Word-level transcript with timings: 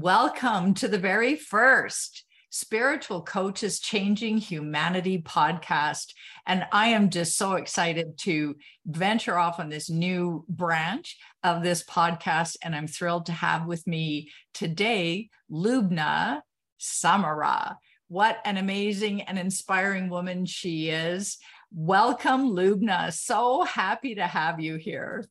Welcome 0.00 0.74
to 0.74 0.86
the 0.86 0.96
very 0.96 1.34
first 1.34 2.24
Spiritual 2.50 3.20
Coaches 3.20 3.80
Changing 3.80 4.38
Humanity 4.38 5.20
podcast. 5.20 6.12
And 6.46 6.64
I 6.70 6.90
am 6.90 7.10
just 7.10 7.36
so 7.36 7.54
excited 7.54 8.16
to 8.18 8.54
venture 8.86 9.36
off 9.36 9.58
on 9.58 9.70
this 9.70 9.90
new 9.90 10.44
branch 10.48 11.18
of 11.42 11.64
this 11.64 11.82
podcast. 11.82 12.58
And 12.62 12.76
I'm 12.76 12.86
thrilled 12.86 13.26
to 13.26 13.32
have 13.32 13.66
with 13.66 13.88
me 13.88 14.30
today 14.54 15.30
Lubna 15.50 16.42
Samara. 16.76 17.76
What 18.06 18.38
an 18.44 18.56
amazing 18.56 19.22
and 19.22 19.36
inspiring 19.36 20.10
woman 20.10 20.46
she 20.46 20.90
is. 20.90 21.38
Welcome, 21.72 22.50
Lubna. 22.50 23.12
So 23.12 23.64
happy 23.64 24.14
to 24.14 24.28
have 24.28 24.60
you 24.60 24.76
here. 24.76 25.24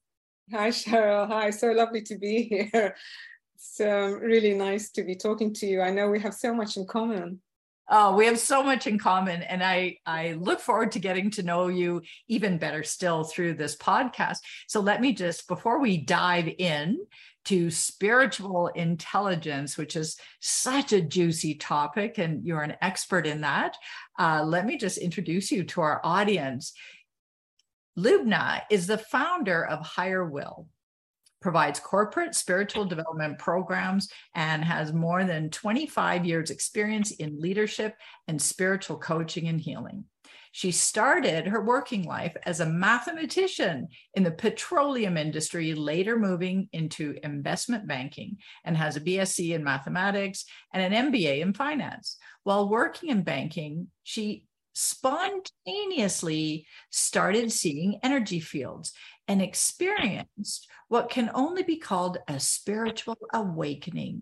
Hi, 0.52 0.72
Cheryl. 0.72 1.28
Hi, 1.28 1.52
so 1.52 1.72
lovely 1.72 2.02
to 2.04 2.18
be 2.18 2.44
here. 2.44 2.96
It's 3.58 3.80
really 3.80 4.54
nice 4.54 4.92
to 4.92 5.04
be 5.04 5.16
talking 5.16 5.52
to 5.56 5.66
you. 5.66 5.82
I 5.82 5.90
know 5.90 6.12
we 6.12 6.20
have 6.20 6.36
so 6.36 6.54
much 6.54 6.78
in 6.78 6.86
common. 6.86 7.42
Oh, 7.90 8.16
we 8.16 8.28
have 8.28 8.38
so 8.38 8.62
much 8.62 8.86
in 8.86 9.00
common. 9.00 9.42
And 9.42 9.64
I, 9.64 9.98
I 10.06 10.34
look 10.34 10.60
forward 10.60 10.92
to 10.92 11.00
getting 11.00 11.32
to 11.32 11.44
know 11.44 11.68
you 11.68 12.04
even 12.28 12.60
better 12.60 12.84
still 12.84 13.24
through 13.24 13.56
this 13.56 13.76
podcast. 13.76 14.38
So 14.68 14.80
let 14.80 15.02
me 15.02 15.12
just, 15.12 15.48
before 15.48 15.80
we 15.80 15.98
dive 15.98 16.48
in 16.60 17.00
to 17.46 17.72
spiritual 17.72 18.68
intelligence, 18.68 19.76
which 19.76 19.96
is 19.96 20.20
such 20.40 20.94
a 20.94 21.02
juicy 21.02 21.56
topic, 21.56 22.20
and 22.20 22.46
you're 22.46 22.62
an 22.62 22.76
expert 22.82 23.26
in 23.26 23.42
that. 23.42 23.76
Uh, 24.20 24.44
let 24.46 24.68
me 24.68 24.78
just 24.78 25.00
introduce 25.00 25.50
you 25.50 25.64
to 25.64 25.82
our 25.82 26.00
audience. 26.04 26.74
Lubna 27.98 28.62
is 28.70 28.86
the 28.86 29.00
founder 29.00 29.66
of 29.66 29.80
HigherWill, 29.80 30.68
provides 31.42 31.80
corporate 31.80 32.36
spiritual 32.36 32.86
development 32.86 33.40
programs, 33.40 34.10
and 34.36 34.64
has 34.64 34.94
more 34.94 35.24
than 35.24 35.50
25 35.50 36.26
years' 36.26 36.52
experience 36.52 37.12
in 37.12 37.40
leadership 37.40 37.96
and 38.28 38.42
spiritual 38.42 38.98
coaching 38.98 39.48
and 39.48 39.62
healing. 39.62 40.06
She 40.52 40.72
started 40.72 41.46
her 41.46 41.64
working 41.64 42.06
life 42.06 42.36
as 42.48 42.62
a 42.62 42.66
mathematician 42.66 43.90
in 44.16 44.24
the 44.24 44.32
petroleum 44.32 45.16
industry, 45.16 45.76
later 45.76 46.18
moving 46.18 46.68
into 46.74 47.16
investment 47.22 47.88
banking, 47.88 48.38
and 48.66 48.76
has 48.76 48.96
a 48.96 49.02
BSc 49.02 49.54
in 49.54 49.64
mathematics 49.64 50.46
and 50.74 50.82
an 50.82 51.12
MBA 51.12 51.42
in 51.42 51.54
finance. 51.54 52.18
While 52.42 52.70
working 52.70 53.10
in 53.10 53.22
banking, 53.22 53.90
she 54.02 54.46
spontaneously 54.78 56.68
started 56.92 57.52
seeing 57.52 58.00
energy 58.04 58.40
fields 58.40 58.94
and 59.28 59.42
experienced 59.42 60.70
what 60.88 61.10
can 61.10 61.32
only 61.34 61.64
be 61.64 61.78
called 61.78 62.20
a 62.28 62.40
spiritual 62.40 63.18
awakening. 63.34 64.22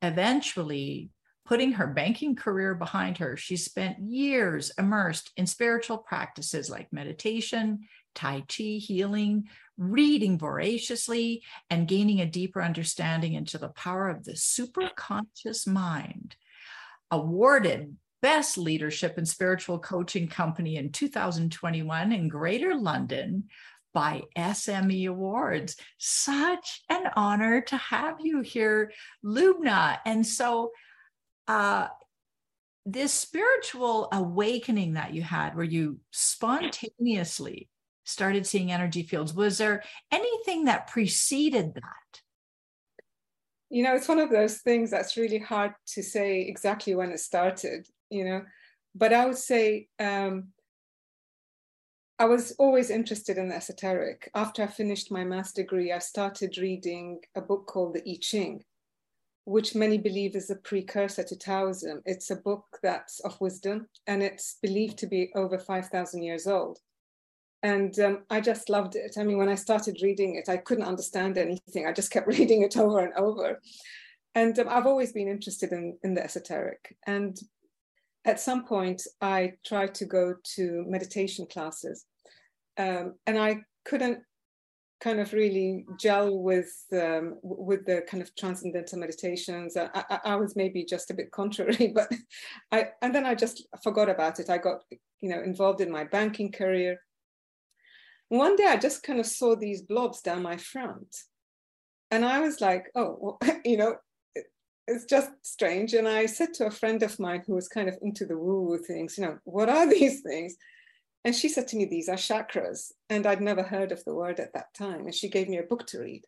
Eventually, 0.00 1.10
putting 1.44 1.72
her 1.72 1.88
banking 1.88 2.36
career 2.36 2.74
behind 2.76 3.18
her, 3.18 3.36
she 3.36 3.56
spent 3.56 3.98
years 3.98 4.70
immersed 4.78 5.32
in 5.36 5.44
spiritual 5.44 5.98
practices 5.98 6.70
like 6.70 6.92
meditation, 6.92 7.80
Tai 8.14 8.42
Chi, 8.42 8.78
healing, 8.78 9.48
reading 9.76 10.38
voraciously, 10.38 11.42
and 11.68 11.88
gaining 11.88 12.20
a 12.20 12.26
deeper 12.26 12.62
understanding 12.62 13.34
into 13.34 13.58
the 13.58 13.70
power 13.70 14.08
of 14.08 14.24
the 14.24 14.32
superconscious 14.32 15.66
mind. 15.66 16.36
Awarded 17.10 17.96
Best 18.22 18.58
Leadership 18.58 19.18
and 19.18 19.28
Spiritual 19.28 19.78
Coaching 19.78 20.28
Company 20.28 20.76
in 20.76 20.90
2021 20.92 22.12
in 22.12 22.28
Greater 22.28 22.74
London 22.74 23.44
by 23.92 24.22
SME 24.36 25.08
Awards. 25.08 25.76
Such 25.98 26.82
an 26.88 27.10
honor 27.16 27.60
to 27.62 27.76
have 27.76 28.16
you 28.20 28.40
here, 28.40 28.92
Lubna. 29.24 29.98
And 30.04 30.26
so, 30.26 30.72
uh, 31.48 31.88
this 32.84 33.12
spiritual 33.12 34.08
awakening 34.12 34.94
that 34.94 35.12
you 35.12 35.22
had, 35.22 35.56
where 35.56 35.64
you 35.64 35.98
spontaneously 36.12 37.68
started 38.04 38.46
seeing 38.46 38.70
energy 38.70 39.02
fields, 39.02 39.34
was 39.34 39.58
there 39.58 39.82
anything 40.12 40.66
that 40.66 40.86
preceded 40.86 41.74
that? 41.74 42.20
You 43.68 43.82
know, 43.82 43.96
it's 43.96 44.08
one 44.08 44.20
of 44.20 44.30
those 44.30 44.58
things 44.58 44.90
that's 44.90 45.16
really 45.16 45.38
hard 45.38 45.72
to 45.94 46.02
say 46.02 46.42
exactly 46.42 46.94
when 46.94 47.10
it 47.10 47.18
started, 47.18 47.88
you 48.10 48.24
know, 48.24 48.42
but 48.94 49.12
I 49.12 49.26
would 49.26 49.38
say 49.38 49.88
um, 49.98 50.48
I 52.18 52.24
was 52.24 52.52
always 52.58 52.90
interested 52.90 53.38
in 53.38 53.48
the 53.48 53.56
esoteric. 53.56 54.30
After 54.34 54.62
I 54.62 54.66
finished 54.66 55.10
my 55.10 55.24
master's 55.24 55.64
degree, 55.64 55.92
I 55.92 55.98
started 55.98 56.58
reading 56.58 57.20
a 57.34 57.40
book 57.40 57.66
called 57.66 57.94
The 57.94 58.10
I 58.10 58.18
Ching 58.20 58.62
which 59.46 59.76
many 59.76 59.96
believe 59.96 60.34
is 60.34 60.50
a 60.50 60.56
precursor 60.56 61.22
to 61.22 61.36
Taoism. 61.36 62.02
It's 62.04 62.30
a 62.32 62.36
book 62.36 62.64
that's 62.82 63.20
of 63.20 63.40
wisdom 63.40 63.86
and 64.08 64.20
it's 64.20 64.58
believed 64.60 64.98
to 64.98 65.06
be 65.06 65.30
over 65.36 65.56
5,000 65.56 66.22
years 66.22 66.48
old. 66.48 66.80
And 67.62 67.96
um, 68.00 68.24
I 68.28 68.40
just 68.40 68.68
loved 68.68 68.96
it. 68.96 69.14
I 69.16 69.22
mean, 69.22 69.38
when 69.38 69.48
I 69.48 69.54
started 69.54 70.02
reading 70.02 70.34
it, 70.34 70.48
I 70.48 70.56
couldn't 70.56 70.84
understand 70.84 71.38
anything. 71.38 71.86
I 71.86 71.92
just 71.92 72.10
kept 72.10 72.26
reading 72.38 72.62
it 72.62 72.76
over 72.76 72.98
and 72.98 73.14
over. 73.14 73.60
And 74.34 74.58
um, 74.58 74.68
I've 74.68 74.86
always 74.86 75.12
been 75.12 75.28
interested 75.28 75.70
in, 75.70 75.96
in 76.02 76.14
the 76.14 76.24
esoteric. 76.24 76.96
And 77.06 77.38
at 78.26 78.40
some 78.40 78.64
point, 78.64 79.02
I 79.20 79.52
tried 79.64 79.94
to 79.96 80.04
go 80.04 80.34
to 80.56 80.84
meditation 80.86 81.46
classes. 81.46 82.04
Um, 82.76 83.14
and 83.26 83.38
I 83.38 83.60
couldn't 83.84 84.18
kind 85.00 85.20
of 85.20 85.32
really 85.32 85.86
gel 85.98 86.38
with 86.38 86.72
um, 86.92 87.38
with 87.42 87.86
the 87.86 88.02
kind 88.08 88.22
of 88.22 88.34
transcendental 88.34 88.98
meditations. 88.98 89.76
I, 89.76 89.88
I, 89.94 90.18
I, 90.24 90.36
was 90.36 90.56
maybe 90.56 90.84
just 90.84 91.10
a 91.10 91.14
bit 91.14 91.30
contrary, 91.30 91.92
but 91.94 92.10
I 92.72 92.88
and 93.00 93.14
then 93.14 93.24
I 93.24 93.34
just 93.34 93.66
forgot 93.82 94.08
about 94.08 94.40
it. 94.40 94.50
I 94.50 94.58
got 94.58 94.82
you 95.20 95.30
know 95.30 95.42
involved 95.42 95.80
in 95.80 95.90
my 95.90 96.04
banking 96.04 96.50
career. 96.50 96.98
One 98.28 98.56
day 98.56 98.66
I 98.66 98.76
just 98.76 99.04
kind 99.04 99.20
of 99.20 99.26
saw 99.26 99.54
these 99.54 99.82
blobs 99.82 100.20
down 100.20 100.42
my 100.42 100.56
front, 100.56 101.14
and 102.10 102.24
I 102.24 102.40
was 102.40 102.60
like, 102.60 102.86
oh, 102.94 103.16
well, 103.40 103.60
you 103.64 103.76
know. 103.76 103.96
It's 104.86 105.04
just 105.04 105.30
strange. 105.42 105.94
And 105.94 106.06
I 106.08 106.26
said 106.26 106.54
to 106.54 106.66
a 106.66 106.70
friend 106.70 107.02
of 107.02 107.18
mine 107.18 107.42
who 107.46 107.54
was 107.54 107.68
kind 107.68 107.88
of 107.88 107.98
into 108.02 108.24
the 108.24 108.38
woo 108.38 108.62
woo 108.62 108.78
things, 108.78 109.18
you 109.18 109.24
know, 109.24 109.38
what 109.44 109.68
are 109.68 109.86
these 109.90 110.20
things? 110.20 110.56
And 111.24 111.34
she 111.34 111.48
said 111.48 111.66
to 111.68 111.76
me, 111.76 111.86
These 111.86 112.08
are 112.08 112.16
chakras. 112.16 112.92
And 113.10 113.26
I'd 113.26 113.40
never 113.40 113.62
heard 113.62 113.90
of 113.90 114.04
the 114.04 114.14
word 114.14 114.38
at 114.38 114.52
that 114.54 114.72
time. 114.74 115.00
And 115.06 115.14
she 115.14 115.28
gave 115.28 115.48
me 115.48 115.58
a 115.58 115.64
book 115.64 115.86
to 115.88 115.98
read. 115.98 116.24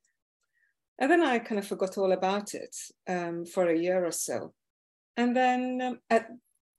And 0.99 1.11
then 1.11 1.23
I 1.23 1.39
kind 1.39 1.61
of 1.61 1.67
forgot 1.67 1.97
all 1.97 2.11
about 2.11 2.55
it 2.55 2.75
um, 3.09 3.47
for 3.47 3.69
a 3.69 3.79
year 3.79 4.05
or 4.05 4.11
so. 4.11 4.53
And 5.17 5.37
then 5.37 5.81
um, 5.81 6.01
at, 6.11 6.29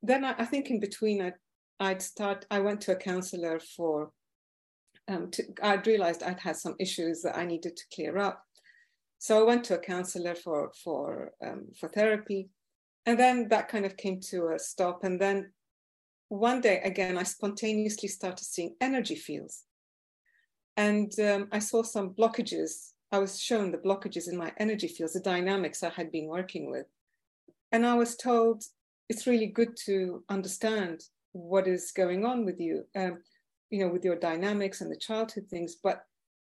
then 0.02 0.26
I, 0.26 0.36
I, 0.38 0.46
think 0.46 0.70
in 0.70 0.82
between 0.82 1.22
I, 1.22 1.34
I'd 1.80 2.02
start, 2.02 2.46
I 2.52 2.60
went 2.60 2.82
to 2.82 2.92
a 2.92 2.98
counselor 2.98 3.60
for, 3.60 4.12
um, 5.08 5.32
to, 5.32 5.44
I'd 5.64 5.88
realized 5.88 6.22
I'd 6.22 6.40
had 6.40 6.58
some 6.58 6.76
issues 6.80 7.22
that 7.22 7.38
I 7.38 7.46
needed 7.46 7.78
to 7.78 7.84
clear 7.94 8.18
up. 8.18 8.44
So 9.20 9.40
I 9.40 9.44
went 9.44 9.66
to 9.66 9.76
a 9.76 9.80
counselor 9.80 10.34
for, 10.34 10.72
for, 10.84 11.34
um, 11.46 11.68
for 11.78 11.90
therapy. 11.90 12.50
And 13.06 13.20
then 13.20 13.50
that 13.50 13.68
kind 13.68 13.86
of 13.86 13.98
came 13.98 14.20
to 14.32 14.54
a 14.56 14.60
stop. 14.60 15.04
And 15.04 15.20
then 15.20 15.52
one 16.30 16.62
day 16.62 16.80
again, 16.84 17.18
I 17.18 17.24
spontaneously 17.24 18.08
started 18.08 18.46
seeing 18.46 18.76
energy 18.80 19.16
fields. 19.16 19.66
And 20.78 21.12
um, 21.20 21.50
I 21.52 21.60
saw 21.60 21.84
some 21.84 22.12
blockages. 22.12 22.94
I 23.12 23.20
was 23.20 23.42
shown 23.42 23.72
the 23.72 23.78
blockages 23.78 24.30
in 24.30 24.38
my 24.38 24.54
energy 24.58 24.88
fields, 24.88 25.14
the 25.14 25.20
dynamics 25.20 25.84
I 25.84 25.90
had 25.90 26.12
been 26.12 26.28
working 26.28 26.72
with. 26.72 26.86
And 27.74 27.86
I 27.86 27.96
was 27.96 28.16
told 28.16 28.64
it's 29.10 29.28
really 29.28 29.48
good 29.48 29.76
to 29.86 30.24
understand 30.30 31.02
what 31.34 31.68
is 31.68 31.92
going 31.92 32.26
on 32.26 32.46
with 32.46 32.60
you, 32.60 32.86
um, 32.96 33.18
you 33.70 33.84
know, 33.84 33.92
with 33.92 34.06
your 34.06 34.16
dynamics 34.16 34.80
and 34.80 34.90
the 34.92 34.98
childhood 34.98 35.48
things. 35.50 35.76
But 35.84 36.04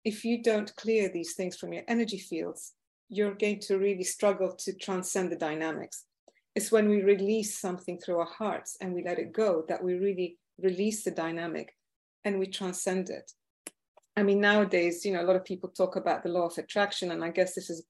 if 0.03 0.25
you 0.25 0.41
don't 0.41 0.75
clear 0.75 1.09
these 1.09 1.33
things 1.33 1.57
from 1.57 1.73
your 1.73 1.83
energy 1.87 2.19
fields, 2.19 2.73
you're 3.09 3.35
going 3.35 3.59
to 3.59 3.77
really 3.77 4.03
struggle 4.03 4.55
to 4.59 4.73
transcend 4.73 5.31
the 5.31 5.35
dynamics 5.35 6.05
it's 6.55 6.71
when 6.71 6.89
we 6.89 7.01
release 7.01 7.59
something 7.59 7.97
through 7.97 8.19
our 8.19 8.25
hearts 8.37 8.77
and 8.81 8.93
we 8.93 9.03
let 9.03 9.19
it 9.19 9.31
go 9.31 9.63
that 9.69 9.83
we 9.83 9.93
really 9.93 10.37
release 10.59 11.03
the 11.03 11.11
dynamic 11.11 11.75
and 12.25 12.37
we 12.37 12.45
transcend 12.45 13.09
it. 13.09 13.31
I 14.17 14.23
mean, 14.23 14.41
nowadays, 14.41 15.05
you 15.05 15.13
know, 15.13 15.21
a 15.21 15.25
lot 15.25 15.37
of 15.37 15.45
people 15.45 15.69
talk 15.69 15.95
about 15.95 16.23
the 16.23 16.29
law 16.29 16.47
of 16.47 16.57
attraction, 16.57 17.11
and 17.11 17.23
I 17.23 17.29
guess 17.29 17.55
this 17.55 17.69
is, 17.69 17.85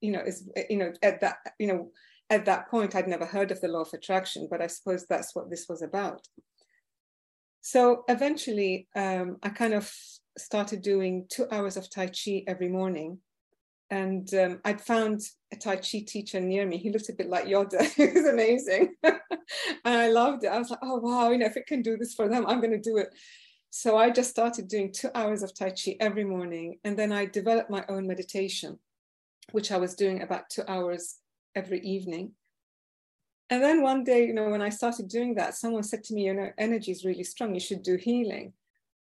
you 0.00 0.10
know, 0.10 0.20
is 0.20 0.48
you 0.68 0.76
know, 0.76 0.92
at 1.02 1.20
that, 1.20 1.36
you 1.58 1.68
know, 1.68 1.90
at 2.28 2.44
that 2.46 2.68
point, 2.68 2.96
I'd 2.96 3.08
never 3.08 3.24
heard 3.24 3.52
of 3.52 3.60
the 3.60 3.68
law 3.68 3.82
of 3.82 3.94
attraction, 3.94 4.48
but 4.50 4.60
I 4.60 4.66
suppose 4.66 5.06
that's 5.06 5.34
what 5.34 5.48
this 5.48 5.66
was 5.68 5.82
about. 5.82 6.26
So 7.60 8.04
eventually, 8.08 8.88
um, 8.96 9.36
I 9.42 9.50
kind 9.50 9.74
of 9.74 9.92
started 10.40 10.82
doing 10.82 11.26
two 11.28 11.46
hours 11.50 11.76
of 11.76 11.90
Tai 11.90 12.08
Chi 12.08 12.42
every 12.46 12.68
morning 12.68 13.18
and 13.90 14.32
um, 14.34 14.60
I'd 14.64 14.80
found 14.80 15.20
a 15.52 15.56
Tai 15.56 15.76
Chi 15.76 16.04
teacher 16.06 16.40
near 16.40 16.64
me. 16.64 16.78
He 16.78 16.90
looked 16.90 17.08
a 17.08 17.12
bit 17.12 17.28
like 17.28 17.46
Yoda. 17.46 17.82
he 17.96 18.06
was 18.06 18.24
amazing. 18.24 18.94
and 19.02 19.18
I 19.84 20.08
loved 20.08 20.44
it. 20.44 20.48
I 20.48 20.58
was 20.58 20.70
like, 20.70 20.78
oh, 20.82 20.98
wow, 20.98 21.30
you 21.30 21.38
know, 21.38 21.46
if 21.46 21.56
it 21.56 21.66
can 21.66 21.82
do 21.82 21.96
this 21.96 22.14
for 22.14 22.28
them, 22.28 22.46
I'm 22.46 22.60
going 22.60 22.70
to 22.72 22.78
do 22.78 22.98
it. 22.98 23.12
So 23.70 23.96
I 23.96 24.10
just 24.10 24.30
started 24.30 24.68
doing 24.68 24.92
two 24.92 25.10
hours 25.14 25.42
of 25.42 25.54
Tai 25.54 25.70
Chi 25.70 25.96
every 25.98 26.24
morning. 26.24 26.78
And 26.84 26.96
then 26.96 27.12
I 27.12 27.26
developed 27.26 27.70
my 27.70 27.84
own 27.88 28.06
meditation, 28.06 28.78
which 29.50 29.72
I 29.72 29.76
was 29.76 29.94
doing 29.94 30.22
about 30.22 30.50
two 30.50 30.62
hours 30.68 31.16
every 31.56 31.80
evening. 31.80 32.32
And 33.48 33.60
then 33.60 33.82
one 33.82 34.04
day, 34.04 34.24
you 34.24 34.32
know, 34.32 34.50
when 34.50 34.62
I 34.62 34.68
started 34.68 35.08
doing 35.08 35.34
that, 35.34 35.56
someone 35.56 35.82
said 35.82 36.04
to 36.04 36.14
me, 36.14 36.26
you 36.26 36.34
know, 36.34 36.50
energy 36.56 36.92
is 36.92 37.04
really 37.04 37.24
strong. 37.24 37.54
You 37.54 37.60
should 37.60 37.82
do 37.82 37.96
healing. 37.96 38.52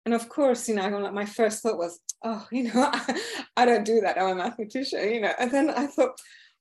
And 0.04 0.14
of 0.14 0.28
course, 0.28 0.68
you 0.68 0.74
know, 0.74 0.88
like 0.88 1.12
my 1.12 1.26
first 1.26 1.62
thought 1.62 1.78
was, 1.78 2.00
oh, 2.24 2.46
you 2.50 2.64
know, 2.64 2.72
I, 2.92 3.20
I 3.56 3.64
don't 3.64 3.84
do 3.84 4.00
that. 4.00 4.18
I'm 4.18 4.30
a 4.30 4.34
mathematician, 4.34 5.12
you 5.12 5.20
know. 5.20 5.32
And 5.38 5.50
then 5.50 5.70
I 5.70 5.86
thought, 5.86 6.18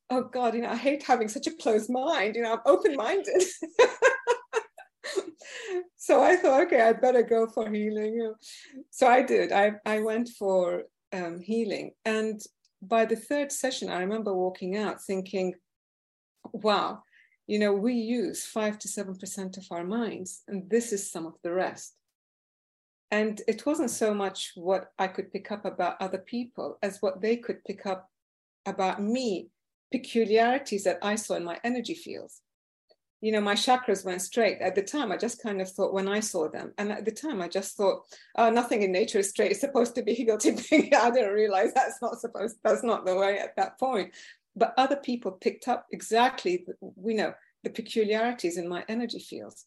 oh 0.10 0.24
God, 0.24 0.56
you 0.56 0.62
know, 0.62 0.70
I 0.70 0.76
hate 0.76 1.04
having 1.04 1.28
such 1.28 1.48
a 1.48 1.56
closed 1.56 1.90
mind. 1.90 2.36
You 2.36 2.44
know, 2.44 2.54
I'm 2.54 2.60
open-minded. 2.66 3.38
so 5.98 6.22
I 6.22 6.36
thought, 6.36 6.64
okay, 6.64 6.82
I'd 6.82 7.02
better 7.02 7.24
go 7.24 7.48
for 7.48 7.70
healing. 7.70 8.34
So 8.90 9.08
I 9.08 9.22
did. 9.22 9.52
I, 9.52 9.74
I 9.86 10.02
went 10.02 10.30
for 10.38 10.84
um, 11.14 11.40
healing. 11.40 11.92
And 12.06 12.42
by 12.82 13.06
the 13.06 13.16
third 13.16 13.52
session, 13.52 13.90
I 13.90 14.00
remember 14.00 14.34
walking 14.34 14.78
out 14.78 15.02
thinking, 15.02 15.56
wow, 16.54 17.04
you 17.48 17.60
know, 17.60 17.74
we 17.74 17.94
use 17.94 18.46
five 18.46 18.78
to 18.80 18.88
7% 18.88 19.58
of 19.58 19.66
our 19.72 19.84
minds, 19.84 20.44
and 20.48 20.70
this 20.70 20.94
is 20.94 21.12
some 21.12 21.26
of 21.26 21.34
the 21.44 21.52
rest. 21.52 21.96
And 23.12 23.42
it 23.48 23.66
wasn't 23.66 23.90
so 23.90 24.14
much 24.14 24.52
what 24.56 24.92
I 25.00 25.08
could 25.08 25.32
pick 25.32 25.52
up 25.52 25.66
about 25.66 25.98
other 26.00 26.20
people 26.20 26.78
as 26.84 27.02
what 27.02 27.22
they 27.22 27.38
could 27.38 27.64
pick 27.66 27.86
up 27.86 28.10
about 28.66 29.02
me, 29.02 29.50
peculiarities 29.92 30.84
that 30.84 31.00
I 31.02 31.16
saw 31.16 31.36
in 31.36 31.44
my 31.44 31.60
energy 31.64 31.96
fields. 31.96 32.42
You 33.22 33.32
know, 33.32 33.42
my 33.42 33.56
chakras 33.56 34.06
went 34.06 34.22
straight. 34.22 34.60
At 34.62 34.76
the 34.76 34.82
time, 34.82 35.12
I 35.12 35.18
just 35.18 35.44
kind 35.44 35.60
of 35.60 35.70
thought 35.70 35.94
when 35.94 36.08
I 36.08 36.22
saw 36.22 36.50
them, 36.50 36.74
and 36.78 36.90
at 36.92 37.04
the 37.04 37.12
time, 37.12 37.42
I 37.42 37.50
just 37.50 37.76
thought, 37.76 38.04
oh, 38.38 38.50
nothing 38.50 38.84
in 38.84 38.94
nature 38.94 39.20
is 39.20 39.32
straight. 39.32 39.52
It's 39.52 39.60
supposed 39.60 39.96
to 39.96 40.04
be 40.04 40.16
tipping. 40.40 40.94
I 40.96 41.12
didn't 41.12 41.34
realize 41.34 41.74
that's 41.74 42.02
not 42.02 42.22
supposed, 42.22 42.58
that's 42.64 42.84
not 42.84 43.06
the 43.06 43.16
way 43.16 43.40
at 43.40 43.56
that 43.58 43.78
point 43.78 44.14
but 44.60 44.74
other 44.78 44.98
people 44.98 45.32
picked 45.32 45.68
up 45.68 45.88
exactly, 45.92 46.66
we 46.82 47.14
know, 47.14 47.34
the 47.64 47.70
peculiarities 47.70 48.58
in 48.58 48.68
my 48.68 48.84
energy 48.88 49.20
fields. 49.20 49.66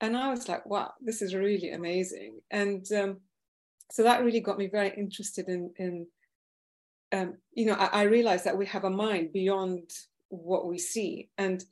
And 0.00 0.16
I 0.16 0.30
was 0.30 0.48
like, 0.48 0.64
wow, 0.66 0.92
this 1.00 1.22
is 1.22 1.34
really 1.34 1.72
amazing. 1.72 2.40
And 2.50 2.90
um, 2.92 3.18
so 3.90 4.02
that 4.02 4.24
really 4.24 4.40
got 4.40 4.58
me 4.58 4.66
very 4.66 4.92
interested 4.96 5.48
in, 5.48 5.70
in 5.76 6.06
um, 7.12 7.34
you 7.52 7.66
know, 7.66 7.74
I, 7.74 7.86
I 7.86 8.02
realized 8.02 8.44
that 8.44 8.56
we 8.56 8.66
have 8.66 8.84
a 8.84 8.90
mind 8.90 9.32
beyond 9.32 9.90
what 10.28 10.66
we 10.66 10.78
see. 10.78 11.28
And 11.36 11.64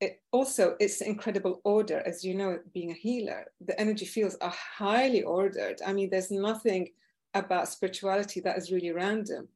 it 0.00 0.20
also 0.30 0.76
it's 0.78 1.00
incredible 1.00 1.60
order 1.64 2.02
as 2.04 2.22
you 2.22 2.34
know 2.34 2.58
being 2.74 2.90
a 2.90 2.94
healer 2.94 3.46
the 3.62 3.78
energy 3.80 4.04
fields 4.04 4.36
are 4.40 4.52
highly 4.52 5.22
ordered 5.22 5.80
i 5.86 5.92
mean 5.92 6.10
there's 6.10 6.30
nothing 6.30 6.88
about 7.34 7.68
spirituality 7.68 8.40
that 8.40 8.58
is 8.58 8.70
really 8.70 8.92
random 8.92 9.48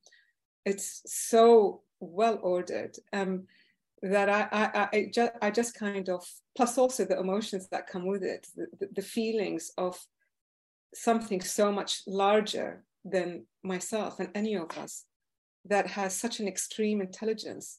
it's 0.65 1.03
so 1.07 1.83
well 2.01 2.39
ordered 2.43 2.97
um, 3.13 3.47
that 4.03 4.29
I, 4.29 4.49
I, 4.53 4.89
I, 4.93 5.11
just, 5.13 5.33
I 5.43 5.51
just 5.51 5.75
kind 5.75 6.09
of, 6.09 6.25
plus 6.57 6.79
also 6.79 7.05
the 7.05 7.19
emotions 7.19 7.69
that 7.71 7.87
come 7.87 8.07
with 8.07 8.23
it, 8.23 8.47
the, 8.57 8.89
the 8.95 9.03
feelings 9.03 9.73
of 9.77 9.99
something 10.95 11.41
so 11.41 11.71
much 11.71 12.03
larger 12.07 12.85
than 13.05 13.47
myself 13.63 14.19
and 14.21 14.31
any 14.35 14.57
of 14.57 14.77
us 14.79 15.05
that 15.67 15.87
has 15.87 16.17
such 16.17 16.41
an 16.41 16.49
extreme 16.49 17.01
intelligence, 17.01 17.79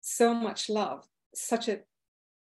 so 0.00 0.34
much 0.34 0.68
love, 0.68 1.06
such 1.34 1.68
a 1.68 1.80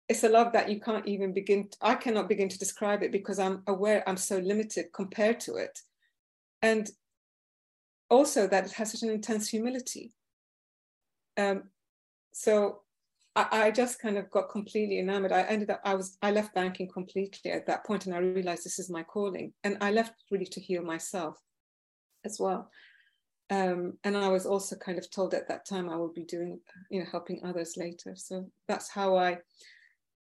it's 0.09 0.25
a 0.25 0.29
love 0.29 0.53
that 0.53 0.69
you 0.69 0.81
can't 0.81 1.07
even 1.07 1.33
begin 1.33 1.69
to, 1.69 1.79
i 1.81 1.95
cannot 1.95 2.29
begin 2.29 2.49
to 2.49 2.59
describe 2.59 3.03
it 3.03 3.13
because 3.13 3.39
i'm 3.39 3.63
aware 3.69 4.07
i'm 4.07 4.17
so 4.17 4.39
limited 4.39 4.87
compared 4.93 5.39
to 5.41 5.55
it. 5.55 5.79
And 6.61 6.91
also 8.11 8.47
that 8.47 8.67
it 8.67 8.73
has 8.73 8.93
such 8.93 9.03
an 9.03 9.11
intense 9.11 9.49
humility. 9.49 10.13
Um, 11.39 11.71
so 12.33 12.82
I, 13.35 13.71
just 13.71 13.99
kind 13.99 14.19
of 14.19 14.31
got 14.31 14.51
completely 14.51 14.99
enamored. 14.99 15.33
I 15.33 15.43
ended 15.43 15.71
up, 15.71 15.81
I 15.85 15.95
was, 15.95 16.19
I 16.21 16.31
left 16.33 16.55
banking 16.55 16.89
completely 16.89 17.51
at 17.51 17.67
that 17.67 17.87
point, 17.87 18.05
and 18.05 18.15
I 18.15 18.19
realized 18.19 18.65
this 18.65 18.79
is 18.79 18.91
my 18.91 19.03
calling. 19.03 19.55
And 19.65 19.79
I 19.81 19.91
left 19.91 20.13
really 20.31 20.45
to 20.47 20.61
heal 20.61 20.83
myself 20.83 21.39
as 22.25 22.39
well. 22.39 22.71
Um, 23.51 23.99
and 24.05 24.17
I 24.17 24.29
was 24.29 24.47
also 24.47 24.77
kind 24.77 24.99
of 24.99 25.11
told 25.11 25.35
at 25.35 25.49
that 25.49 25.67
time 25.67 25.89
I 25.89 25.97
would 25.97 26.15
be 26.15 26.25
doing, 26.25 26.61
you 26.91 27.01
know, 27.01 27.07
helping 27.11 27.41
others 27.45 27.77
later. 27.77 28.15
So 28.17 28.51
that's 28.69 28.91
how 28.91 29.17
I. 29.17 29.39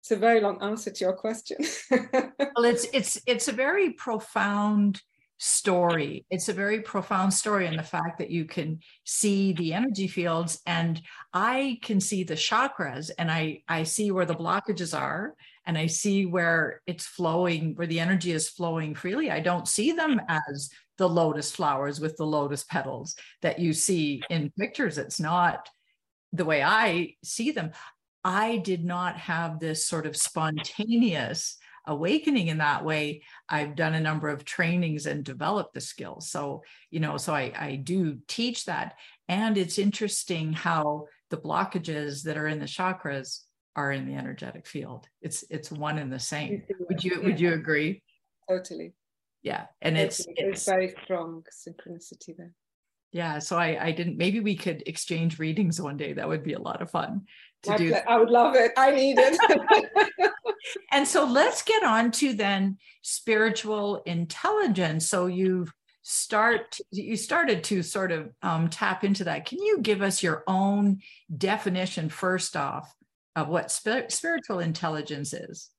It's 0.00 0.11
a 0.11 0.17
very 0.17 0.41
long 0.41 0.62
answer 0.62 0.91
to 0.91 1.05
your 1.05 1.12
question. 1.12 1.58
well, 1.91 2.64
it's 2.64 2.87
it's 2.94 3.20
it's 3.26 3.49
a 3.49 3.53
very 3.53 3.93
profound 3.93 5.03
story. 5.43 6.27
It's 6.29 6.51
a 6.51 6.53
very 6.53 6.83
profound 6.83 7.33
story 7.33 7.67
in 7.67 7.75
the 7.75 7.83
fact 7.83 8.19
that 8.19 8.31
you 8.31 8.45
can 8.45 8.79
see 9.05 9.55
the 9.55 9.73
energy 9.73 10.07
fields 10.07 10.61
and 10.67 11.01
I 11.33 11.79
can 11.83 11.99
see 11.99 12.25
the 12.25 12.35
chakras 12.35 13.11
and 13.19 13.31
I 13.31 13.63
I 13.67 13.85
see 13.85 14.11
where 14.11 14.27
the 14.27 14.35
blockages 14.35 14.97
are 14.97 15.35
and 15.65 15.79
I 15.79 15.87
see 15.87 16.27
where 16.27 16.83
it's 16.87 17.07
flowing 17.07 17.75
where 17.75 17.87
the 17.87 18.01
energy 18.01 18.33
is 18.33 18.51
flowing 18.51 18.95
freely. 18.95 19.31
I 19.31 19.41
don't 19.41 19.67
see 19.67 19.93
them 19.93 20.21
as 20.29 20.71
the 20.99 21.09
lotus 21.09 21.51
flowers 21.51 22.01
with 22.01 22.19
the 22.19 22.27
lotus 22.27 22.65
petals 22.65 23.17
that 23.41 23.59
you 23.59 23.73
see 23.73 24.23
in 24.29 24.53
pictures. 24.59 24.99
It's 24.99 25.19
not 25.19 25.71
the 26.35 26.45
way 26.45 26.63
I 26.63 27.15
see 27.25 27.51
them. 27.51 27.71
I 28.23 28.59
did 28.59 28.85
not 28.85 29.17
have 29.17 29.59
this 29.59 29.87
sort 29.87 30.05
of 30.05 30.19
spontaneous 30.19 31.57
awakening 31.91 32.49
in 32.49 32.59
that 32.59 32.85
way 32.85 33.21
i've 33.49 33.75
done 33.77 33.95
a 33.95 34.01
number 34.01 34.29
of 34.29 34.45
trainings 34.45 35.07
and 35.07 35.25
developed 35.25 35.75
the 35.75 35.81
skills. 35.81 36.31
So 36.31 36.63
you 36.91 37.01
know 37.01 37.19
so 37.19 37.35
i 37.35 37.53
i 37.59 37.77
do 37.77 38.19
teach 38.27 38.65
that. 38.65 38.95
And 39.29 39.57
it's 39.57 39.79
interesting 39.79 40.53
how 40.53 41.07
the 41.29 41.37
blockages 41.37 42.25
that 42.25 42.37
are 42.37 42.49
in 42.49 42.59
the 42.59 42.67
chakras 42.67 43.43
are 43.77 43.93
in 43.93 44.07
the 44.07 44.15
energetic 44.15 44.67
field. 44.67 45.07
It's 45.23 45.45
it's 45.51 45.71
one 45.71 45.99
and 45.99 46.13
the 46.13 46.19
same. 46.19 46.65
Would 46.89 47.05
you 47.05 47.21
would 47.23 47.39
you 47.39 47.53
agree? 47.55 48.03
Totally. 48.49 48.95
Yeah. 49.43 49.67
And 49.81 49.97
it's, 49.97 50.21
it's, 50.21 50.29
it's 50.37 50.65
very 50.69 50.95
strong 51.05 51.45
synchronicity 51.51 52.37
there. 52.37 52.53
Yeah. 53.13 53.39
So 53.39 53.57
i 53.57 53.87
i 53.87 53.93
didn't 53.93 54.17
maybe 54.17 54.41
we 54.41 54.57
could 54.57 54.83
exchange 54.87 55.39
readings 55.39 55.81
one 55.81 55.97
day. 55.97 56.13
That 56.13 56.29
would 56.29 56.43
be 56.43 56.55
a 56.55 56.61
lot 56.61 56.83
of 56.83 56.91
fun 56.91 57.23
to 57.63 57.77
do. 57.77 57.95
i 58.09 58.19
would 58.19 58.31
love 58.31 58.55
it. 58.57 58.73
I 58.77 58.91
need 58.91 59.17
it 59.19 59.39
and 60.90 61.06
so 61.06 61.25
let's 61.25 61.62
get 61.62 61.82
on 61.82 62.11
to 62.12 62.32
then 62.32 62.78
spiritual 63.02 64.02
intelligence. 64.06 65.06
So 65.08 65.26
you 65.26 65.67
start 66.02 66.78
you 66.90 67.17
started 67.17 67.62
to 67.64 67.82
sort 67.82 68.12
of 68.12 68.31
um, 68.43 68.69
tap 68.69 69.05
into 69.05 69.25
that. 69.25 69.46
Can 69.46 69.58
you 69.58 69.81
give 69.81 70.02
us 70.02 70.22
your 70.22 70.44
own 70.46 71.00
definition 71.37 72.08
first 72.08 72.56
off 72.56 72.94
of 73.37 73.49
what 73.49 73.70
sp- 73.70 74.08
spiritual 74.08 74.60
intelligence 74.60 75.32
is? 75.32 75.70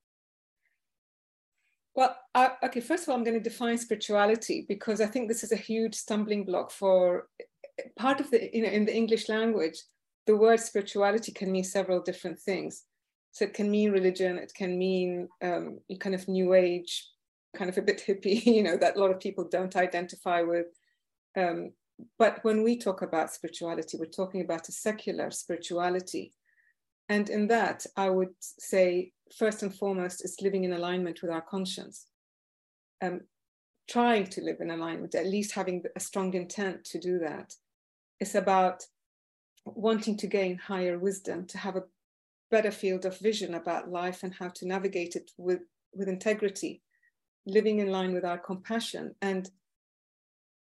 Well, 1.94 2.16
I, 2.34 2.52
okay, 2.64 2.80
first 2.80 3.04
of 3.04 3.10
all, 3.10 3.16
I'm 3.16 3.26
going 3.26 3.38
to 3.38 3.50
define 3.50 3.78
spirituality 3.78 4.66
because 4.68 5.02
I 5.02 5.08
think 5.08 5.28
this 5.28 5.44
is 5.44 5.52
a 5.52 5.58
huge 5.58 5.94
stumbling 5.96 6.46
block 6.46 6.72
for 6.72 7.28
part 7.98 8.20
of 8.20 8.32
the, 8.32 8.50
you 8.54 8.64
know, 8.64 8.70
in 8.70 8.86
the 8.86 8.96
English 8.96 9.28
language, 9.30 9.78
the 10.26 10.36
word 10.36 10.60
spirituality 10.60 11.32
can 11.32 11.52
mean 11.52 11.64
several 11.64 12.02
different 12.02 12.40
things. 12.40 12.84
So 13.32 13.46
it 13.46 13.54
can 13.54 13.72
mean 13.72 13.92
religion, 13.92 14.38
it 14.38 14.54
can 14.54 14.78
mean 14.78 15.30
um, 15.42 15.80
kind 16.00 16.16
of 16.16 16.28
new 16.28 16.54
age, 16.54 17.08
kind 17.56 17.70
of 17.70 17.78
a 17.78 17.82
bit 17.82 18.04
hippie, 18.06 18.46
you 18.46 18.64
know, 18.64 18.78
that 18.78 18.96
a 18.96 19.00
lot 19.00 19.12
of 19.12 19.20
people 19.20 19.48
don't 19.50 19.76
identify 19.76 20.42
with. 20.42 20.68
Um, 21.38 21.72
but 22.18 22.44
when 22.44 22.64
we 22.64 22.78
talk 22.78 23.02
about 23.02 23.34
spirituality, 23.34 23.98
we're 23.98 24.06
talking 24.06 24.42
about 24.42 24.68
a 24.68 24.72
secular 24.72 25.32
spirituality. 25.32 26.34
And 27.10 27.30
in 27.30 27.48
that, 27.48 27.86
I 27.96 28.10
would 28.10 28.34
say 28.40 29.12
first 29.38 29.64
and 29.64 29.74
foremost 29.74 30.26
is 30.26 30.42
living 30.42 30.64
in 30.64 30.74
alignment 30.74 31.22
with 31.22 31.32
our 31.32 31.42
conscience. 31.42 32.08
Um, 33.02 33.22
trying 33.90 34.26
to 34.26 34.42
live 34.42 34.62
in 34.62 34.72
alignment, 34.72 35.16
at 35.16 35.26
least 35.26 35.52
having 35.54 35.84
a 35.96 36.00
strong 36.00 36.34
intent 36.34 36.86
to 36.86 37.00
do 37.00 37.20
that. 37.20 37.54
It's 38.20 38.36
about 38.36 38.84
wanting 39.66 40.18
to 40.18 40.28
gain 40.28 40.58
higher 40.58 40.98
wisdom, 40.98 41.46
to 41.48 41.58
have 41.58 41.76
a 41.76 41.84
better 42.52 42.72
field 42.72 43.06
of 43.06 43.18
vision 43.20 43.56
about 43.56 43.90
life 43.90 44.24
and 44.24 44.34
how 44.34 44.50
to 44.50 44.68
navigate 44.68 45.16
it 45.16 45.32
with, 45.38 45.62
with 45.94 46.08
integrity, 46.08 46.82
living 47.46 47.80
in 47.80 47.90
line 47.90 48.14
with 48.14 48.26
our 48.26 48.38
compassion 48.38 49.16
and, 49.22 49.50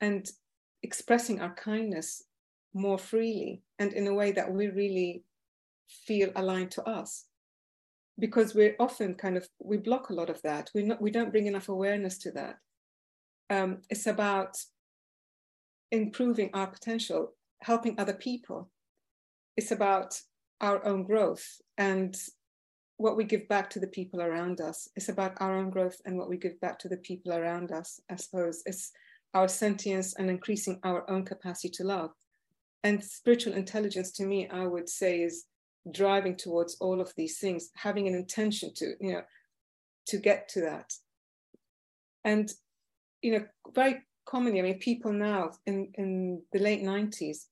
and 0.00 0.30
expressing 0.82 1.40
our 1.40 1.54
kindness 1.54 2.24
more 2.72 2.98
freely 2.98 3.62
and 3.78 3.92
in 3.92 4.06
a 4.06 4.14
way 4.14 4.32
that 4.32 4.50
we 4.50 4.68
really 4.68 5.24
feel 5.88 6.30
aligned 6.36 6.70
to 6.70 6.82
us. 6.84 7.26
Because 8.18 8.54
we're 8.54 8.76
often 8.78 9.14
kind 9.14 9.36
of 9.36 9.48
we 9.58 9.78
block 9.78 10.10
a 10.10 10.12
lot 10.14 10.28
of 10.28 10.42
that. 10.42 10.70
We 10.74 10.90
we 11.00 11.10
don't 11.10 11.30
bring 11.30 11.46
enough 11.46 11.70
awareness 11.70 12.18
to 12.18 12.30
that. 12.32 12.56
Um, 13.48 13.78
it's 13.88 14.06
about 14.06 14.56
improving 15.90 16.50
our 16.52 16.66
potential 16.66 17.34
helping 17.62 17.98
other 17.98 18.12
people. 18.12 18.70
It's 19.56 19.70
about 19.70 20.20
our 20.60 20.84
own 20.84 21.04
growth 21.04 21.60
and 21.80 22.16
what 22.98 23.16
we 23.16 23.24
give 23.24 23.48
back 23.48 23.68
to 23.70 23.80
the 23.80 23.92
people 23.98 24.22
around 24.22 24.60
us 24.60 24.88
it's 24.94 25.08
about 25.08 25.32
our 25.40 25.56
own 25.56 25.70
growth 25.70 26.00
and 26.04 26.16
what 26.16 26.28
we 26.28 26.36
give 26.36 26.60
back 26.60 26.78
to 26.78 26.88
the 26.88 26.98
people 26.98 27.32
around 27.32 27.72
us 27.72 28.00
i 28.10 28.14
suppose 28.14 28.62
it's 28.66 28.92
our 29.34 29.48
sentience 29.48 30.14
and 30.18 30.30
increasing 30.30 30.78
our 30.84 31.08
own 31.10 31.24
capacity 31.24 31.68
to 31.68 31.84
love 31.84 32.10
and 32.84 33.02
spiritual 33.02 33.54
intelligence 33.54 34.12
to 34.12 34.24
me 34.24 34.48
i 34.50 34.64
would 34.64 34.88
say 34.88 35.22
is 35.22 35.46
driving 35.90 36.36
towards 36.36 36.76
all 36.80 37.00
of 37.00 37.12
these 37.16 37.38
things, 37.38 37.70
having 37.74 38.08
an 38.08 38.14
intention 38.14 38.72
to, 38.74 38.94
you 39.00 39.12
know, 39.12 39.22
to 40.06 40.18
get 40.18 40.48
to 40.50 40.60
that. 40.62 40.92
And, 42.24 42.50
you 43.22 43.32
know, 43.32 43.44
very 43.74 44.02
commonly, 44.26 44.60
I 44.60 44.62
mean, 44.62 44.78
people 44.78 45.12
now 45.12 45.52
in, 45.66 45.90
in 45.94 46.42
the 46.52 46.58
late 46.58 46.82
90s, 46.82 47.46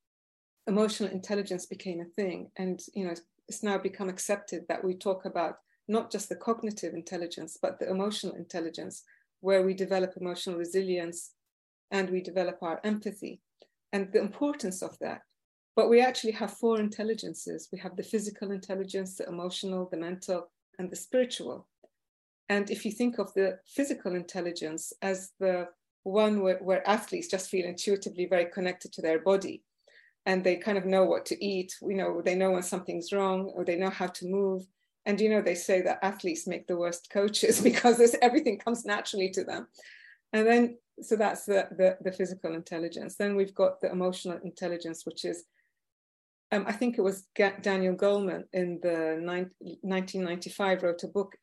emotional 0.67 1.11
intelligence 1.11 1.67
became 1.67 2.01
a 2.01 2.05
thing. 2.05 2.51
And, 2.59 2.81
you 2.95 3.07
know, 3.07 3.15
it's 3.49 3.63
now 3.63 3.79
become 3.79 4.09
accepted 4.09 4.65
that 4.69 4.85
we 4.85 4.95
talk 4.95 5.25
about 5.25 5.57
not 5.89 6.13
just 6.13 6.29
the 6.29 6.37
cognitive 6.37 6.95
intelligence, 6.95 7.59
but 7.61 7.79
the 7.79 7.89
emotional 7.89 8.35
intelligence, 8.35 9.05
where 9.41 9.63
we 9.63 9.73
develop 9.73 10.15
emotional 10.17 10.59
resilience 10.59 11.33
and 11.91 12.11
we 12.11 12.21
develop 12.21 12.59
our 12.63 12.81
empathy 12.85 13.41
and 13.93 14.13
the 14.13 14.21
importance 14.21 14.83
of 14.83 14.99
that. 14.99 15.23
But 15.75 15.89
we 15.89 16.01
actually 16.01 16.33
have 16.33 16.53
four 16.53 16.79
intelligences 16.81 17.69
we 17.73 17.79
have 17.79 17.97
the 17.97 18.03
physical 18.03 18.51
intelligence, 18.51 19.17
the 19.17 19.29
emotional, 19.29 19.89
the 19.91 19.97
mental, 19.97 20.51
and 20.79 20.91
the 20.91 20.97
spiritual. 20.97 21.67
And 22.49 22.71
if 22.71 22.85
you 22.85 22.93
think 22.93 23.19
of 23.19 23.33
the 23.35 23.59
physical 23.67 24.15
intelligence 24.15 24.93
as 25.03 25.33
the 25.39 25.69
one 26.03 26.41
where, 26.41 26.59
where 26.59 26.87
athletes 26.89 27.29
just 27.29 27.49
feel 27.49 27.67
intuitively 27.67 28.27
very 28.27 28.47
connected 28.47 28.93
to 28.93 29.03
their 29.03 29.21
body 29.21 29.63
and 30.29 30.45
they 30.45 30.57
kind 30.57 30.77
of 30.77 30.85
know 30.85 31.05
what 31.05 31.25
to 31.25 31.43
eat, 31.43 31.75
you 31.81 31.97
know, 31.97 32.21
they 32.23 32.35
know 32.35 32.51
when 32.51 32.63
something's 32.63 33.15
wrong 33.15 33.51
or 33.55 33.65
they 33.65 33.77
know 33.77 33.89
how 33.89 34.07
to 34.07 34.27
move. 34.27 34.67
And 35.07 35.19
you 35.19 35.31
know, 35.31 35.41
they 35.41 35.55
say 35.55 35.81
that 35.81 36.01
athletes 36.03 36.47
make 36.47 36.67
the 36.67 36.77
worst 36.77 37.09
coaches 37.13 37.63
because 37.63 38.15
everything 38.21 38.59
comes 38.59 38.85
naturally 38.85 39.31
to 39.31 39.43
them. 39.43 39.69
And 40.35 40.47
then, 40.47 40.79
so 41.01 41.17
that's 41.17 41.47
the, 41.47 41.67
the, 41.71 41.97
the 42.03 42.13
physical 42.13 42.55
intelligence. 42.55 43.17
Then 43.17 43.37
we've 43.37 43.55
got 43.55 43.81
the 43.81 43.91
emotional 43.91 44.39
intelligence, 44.45 45.07
which 45.07 45.25
is 45.25 45.45
um, 46.53 46.65
I 46.67 46.73
think 46.73 46.99
it 46.99 47.03
was 47.03 47.27
Daniel 47.63 47.95
Goleman 47.95 48.45
in 48.53 48.81
the 48.83 49.19
1995 49.23 50.83
wrote 50.83 51.05
a 51.05 51.09
book 51.09 51.37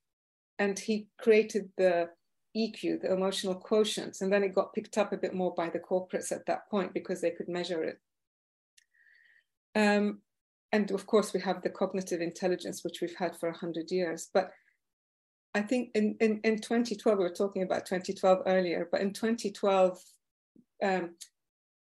and 0.60 0.78
he 0.78 1.08
created 1.20 1.70
the 1.78 2.10
EQ, 2.56 3.02
the 3.02 3.12
emotional 3.12 3.56
quotients, 3.56 4.22
and 4.22 4.32
then 4.32 4.44
it 4.44 4.56
got 4.56 4.74
picked 4.74 4.98
up 4.98 5.12
a 5.12 5.18
bit 5.18 5.34
more 5.34 5.54
by 5.56 5.70
the 5.70 5.80
corporates 5.80 6.32
at 6.32 6.46
that 6.46 6.70
point 6.70 6.94
because 6.94 7.22
they 7.22 7.32
could 7.32 7.50
measure 7.50 7.84
it. 7.84 8.00
Um, 9.76 10.20
and 10.72 10.92
of 10.92 11.06
course, 11.06 11.34
we 11.34 11.40
have 11.42 11.62
the 11.62 11.70
cognitive 11.70 12.22
intelligence, 12.22 12.84
which 12.84 13.02
we've 13.02 13.16
had 13.16 13.36
for 13.38 13.50
100 13.50 13.92
years. 13.92 14.30
But 14.34 14.52
I 15.54 15.62
think 15.62 15.92
in, 15.96 16.18
in, 16.20 16.42
in 16.44 16.60
2012, 16.60 17.18
we 17.18 17.24
were 17.24 17.30
talking 17.30 17.64
about 17.64 17.86
2012 17.86 18.40
earlier, 18.46 18.90
but 18.92 19.02
in 19.02 19.14
2012, 19.14 19.98
um, 20.84 21.12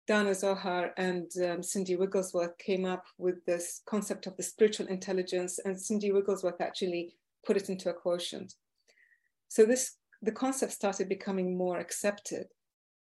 Danah 0.09 0.35
Zohar 0.35 0.93
and 0.97 1.31
um, 1.45 1.63
Cindy 1.63 1.95
Wigglesworth 1.95 2.57
came 2.57 2.87
up 2.87 3.05
with 3.19 3.45
this 3.45 3.83
concept 3.87 4.27
of 4.27 4.37
the 4.39 4.43
spiritual 4.43 4.87
intelligence, 4.87 5.59
and 5.63 5.79
Cindy 5.79 6.11
Wigglesworth 6.13 6.61
actually 6.63 7.15
put 7.45 7.59
it 7.59 7.69
into 7.69 7.91
a 7.91 7.95
quotient. 7.95 8.55
So 9.49 9.67
this 9.67 9.97
the 10.23 10.33
concept 10.33 10.73
started 10.73 11.09
becoming 11.09 11.57
more 11.57 11.79
accepted, 11.79 12.47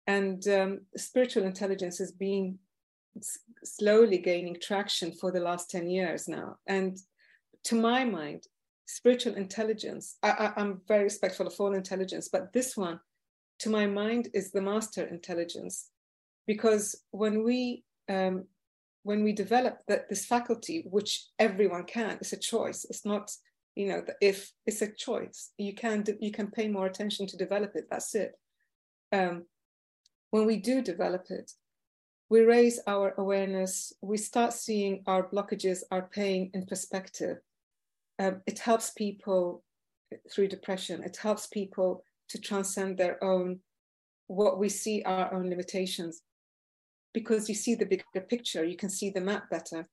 and 0.05 0.45
um, 0.49 0.81
spiritual 0.97 1.43
intelligence 1.43 2.01
is 2.01 2.11
being 2.11 2.59
slowly 3.63 4.17
gaining 4.17 4.57
traction 4.61 5.11
for 5.11 5.31
the 5.31 5.39
last 5.39 5.69
10 5.69 5.89
years 5.89 6.27
now. 6.27 6.57
And 6.67 6.97
to 7.65 7.75
my 7.75 8.03
mind, 8.03 8.43
spiritual 8.85 9.35
intelligence, 9.35 10.17
I, 10.23 10.53
am 10.57 10.81
very 10.87 11.03
respectful 11.03 11.47
of 11.47 11.55
all 11.59 11.73
intelligence, 11.73 12.29
but 12.31 12.53
this 12.53 12.75
one, 12.75 12.99
to 13.59 13.69
my 13.69 13.85
mind, 13.85 14.29
is 14.33 14.51
the 14.51 14.61
master 14.61 15.05
intelligence. 15.05 15.89
Because 16.47 17.03
when 17.11 17.43
we 17.43 17.83
um, 18.09 18.45
when 19.03 19.23
we 19.23 19.31
develop 19.31 19.79
that 19.87 20.09
this 20.09 20.25
faculty, 20.25 20.83
which 20.89 21.27
everyone 21.39 21.85
can, 21.85 22.17
it's 22.19 22.33
a 22.33 22.37
choice. 22.37 22.85
It's 22.89 23.05
not 23.05 23.31
you 23.75 23.87
know 23.87 24.03
if 24.21 24.51
it's 24.65 24.81
a 24.81 24.91
choice 24.91 25.51
you 25.57 25.73
can 25.73 26.03
you 26.19 26.31
can 26.31 26.47
pay 26.51 26.67
more 26.67 26.85
attention 26.85 27.25
to 27.27 27.37
develop 27.37 27.71
it 27.75 27.85
that's 27.89 28.15
it 28.15 28.33
um, 29.11 29.45
when 30.31 30.45
we 30.45 30.57
do 30.57 30.81
develop 30.81 31.25
it 31.29 31.51
we 32.31 32.43
raise 32.43 32.79
our 32.87 33.13
awareness 33.17 33.91
we 34.01 34.15
start 34.15 34.53
seeing 34.53 35.03
our 35.05 35.23
blockages 35.29 35.79
our 35.91 36.03
pain 36.03 36.49
in 36.53 36.65
perspective. 36.65 37.37
Um, 38.19 38.41
it 38.47 38.59
helps 38.59 38.91
people 38.91 39.63
through 40.31 40.47
depression. 40.47 41.03
It 41.03 41.17
helps 41.17 41.47
people 41.47 42.05
to 42.29 42.39
transcend 42.39 42.97
their 42.97 43.21
own 43.21 43.59
what 44.27 44.59
we 44.59 44.69
see 44.69 45.03
our 45.03 45.33
own 45.33 45.49
limitations. 45.49 46.21
Because 47.13 47.49
you 47.49 47.55
see 47.55 47.75
the 47.75 47.85
bigger 47.85 48.25
picture 48.29 48.63
you 48.63 48.77
can 48.77 48.89
see 48.89 49.09
the 49.09 49.27
map 49.29 49.49
better. 49.49 49.89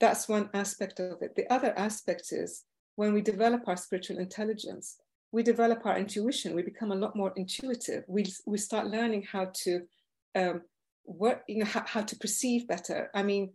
That's 0.00 0.28
one 0.28 0.48
aspect 0.54 1.00
of 1.00 1.20
it. 1.20 1.36
The 1.36 1.52
other 1.52 1.78
aspect 1.78 2.32
is 2.32 2.64
when 2.96 3.12
we 3.12 3.20
develop 3.20 3.68
our 3.68 3.76
spiritual 3.76 4.18
intelligence, 4.18 4.96
we 5.32 5.42
develop 5.42 5.84
our 5.84 5.98
intuition. 5.98 6.54
We 6.54 6.62
become 6.62 6.92
a 6.92 7.02
lot 7.04 7.14
more 7.14 7.34
intuitive. 7.36 8.04
We, 8.08 8.24
we 8.46 8.56
start 8.56 8.86
learning 8.86 9.24
how 9.30 9.50
to 9.64 9.82
um, 10.34 10.62
what 11.04 11.42
you 11.48 11.58
know 11.58 11.66
how, 11.66 11.84
how, 11.86 12.02
to 12.02 12.16
perceive 12.16 12.68
better. 12.68 13.10
I 13.14 13.22
mean, 13.22 13.52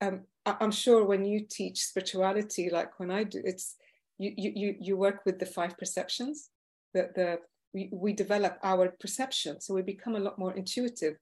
um, 0.00 0.22
I, 0.46 0.56
am 0.60 0.70
sure 0.70 1.04
when 1.04 1.24
you 1.24 1.46
teach 1.48 1.84
spirituality, 1.84 2.70
like 2.70 2.98
when 2.98 3.10
I 3.10 3.24
do, 3.24 3.40
it's 3.44 3.76
you 4.18 4.32
you 4.36 4.76
you 4.80 4.96
work 4.96 5.22
with 5.24 5.38
the 5.38 5.46
five 5.46 5.76
perceptions. 5.78 6.50
The 6.94 7.10
the 7.14 7.38
we, 7.72 7.88
we 7.92 8.12
develop 8.12 8.58
our 8.62 8.94
perception, 9.00 9.60
so 9.60 9.74
we 9.74 9.82
become 9.82 10.16
a 10.16 10.20
lot 10.20 10.38
more 10.38 10.54
intuitive. 10.54 11.16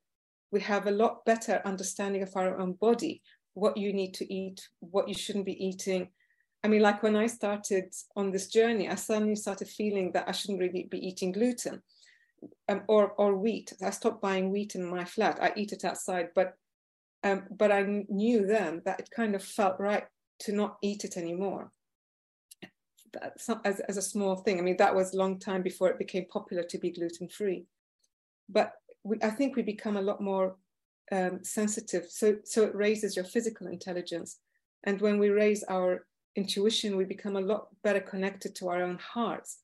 We 0.51 0.61
have 0.61 0.87
a 0.87 0.93
lot 0.93 1.25
better 1.27 1.61
understanding 1.65 2.23
of 2.23 2.35
our 2.35 2.59
own 2.59 2.73
body, 2.73 3.21
what 3.53 3.77
you 3.77 3.93
need 3.93 4.15
to 4.15 4.33
eat, 4.33 4.67
what 4.81 5.07
you 5.07 5.15
shouldn't 5.15 5.45
be 5.45 5.63
eating, 5.63 6.09
I 6.65 6.69
mean, 6.69 6.83
like 6.83 7.03
when 7.03 7.17
I 7.17 7.27
started 7.27 7.95
on 8.17 8.33
this 8.33 8.49
journey, 8.49 8.89
I 8.89 8.97
suddenly 8.97 9.37
started 9.37 9.69
feeling 9.69 10.11
that 10.13 10.29
I 10.29 10.33
shouldn't 10.33 10.59
really 10.59 10.89
be 10.91 10.99
eating 10.99 11.33
gluten 11.33 11.83
um, 12.69 12.83
or 12.89 13.13
or 13.13 13.37
wheat. 13.37 13.73
I 13.83 13.91
stopped 13.91 14.23
buying 14.23 14.51
wheat 14.51 14.75
in 14.75 14.85
my 14.85 15.05
flat. 15.05 15.39
I 15.41 15.53
eat 15.57 15.73
it 15.73 15.85
outside, 15.85 16.29
but 16.35 16.55
um, 17.25 17.45
but 17.51 17.73
I 17.73 18.05
knew 18.09 18.47
then 18.47 18.83
that 18.85 19.01
it 19.01 19.11
kind 19.11 19.35
of 19.35 19.43
felt 19.43 19.81
right 19.81 20.05
to 20.41 20.53
not 20.53 20.77
eat 20.83 21.05
it 21.05 21.17
anymore. 21.17 21.71
Not, 23.49 23.65
as, 23.65 23.81
as 23.81 23.97
a 23.97 24.03
small 24.03 24.37
thing. 24.37 24.59
I 24.59 24.63
mean, 24.63 24.77
that 24.77 24.95
was 24.95 25.15
a 25.15 25.17
long 25.17 25.39
time 25.39 25.63
before 25.63 25.89
it 25.89 25.99
became 25.99 26.27
popular 26.27 26.63
to 26.65 26.79
be 26.79 26.91
gluten 26.91 27.29
free. 27.29 27.65
But 28.49 28.73
we, 29.03 29.17
I 29.23 29.31
think 29.31 29.57
we 29.57 29.63
become 29.63 29.97
a 29.97 30.03
lot 30.03 30.21
more 30.21 30.57
um, 31.11 31.41
sensitive. 31.43 32.07
So 32.11 32.37
so 32.45 32.65
it 32.65 32.75
raises 32.75 33.17
your 33.17 33.25
physical 33.25 33.67
intelligence, 33.67 34.39
and 34.85 35.01
when 35.01 35.19
we 35.19 35.31
raise 35.31 35.65
our 35.65 36.07
intuition, 36.37 36.97
we 36.97 37.05
become 37.05 37.37
a 37.37 37.41
lot 37.41 37.69
better 37.83 38.01
connected 38.01 38.55
to 38.57 38.69
our 38.69 38.83
own 38.83 38.99
hearts, 38.99 39.59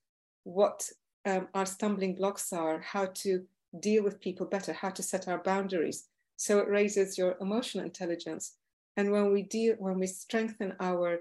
what 0.45 0.89
um, 1.27 1.49
our 1.55 1.67
stumbling 1.67 2.15
blocks 2.15 2.53
are, 2.53 2.81
how 2.81 3.07
to 3.07 3.45
deal 3.81 4.03
with 4.05 4.21
people 4.21 4.47
better, 4.47 4.73
how 4.73 4.91
to 4.91 5.03
set 5.03 5.29
our 5.29 5.43
boundaries. 5.43 6.09
So 6.37 6.59
it 6.59 6.69
raises 6.69 7.17
your 7.19 7.37
emotional 7.41 7.85
intelligence. 7.85 8.57
And 8.97 9.11
when 9.11 9.33
we 9.33 9.43
deal, 9.43 9.75
when 9.79 9.99
we 9.99 10.07
strengthen 10.07 10.75
our 10.81 11.19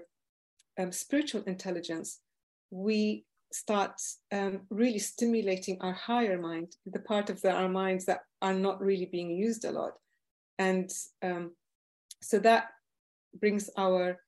um, 0.78 0.92
spiritual 0.92 1.42
intelligence, 1.42 2.20
we 2.70 3.24
start 3.52 4.00
um, 4.32 4.62
really 4.70 4.98
stimulating 4.98 5.78
our 5.80 5.92
higher 5.92 6.40
mind, 6.40 6.76
the 6.86 6.98
part 7.00 7.30
of 7.30 7.40
the, 7.40 7.52
our 7.52 7.68
minds 7.68 8.04
that 8.06 8.22
are 8.42 8.54
not 8.54 8.80
really 8.80 9.06
being 9.06 9.30
used 9.30 9.64
a 9.64 9.70
lot. 9.70 9.92
And 10.58 10.90
um, 11.22 11.52
so 12.20 12.38
that 12.40 12.70
brings 13.40 13.70
our 13.76 14.18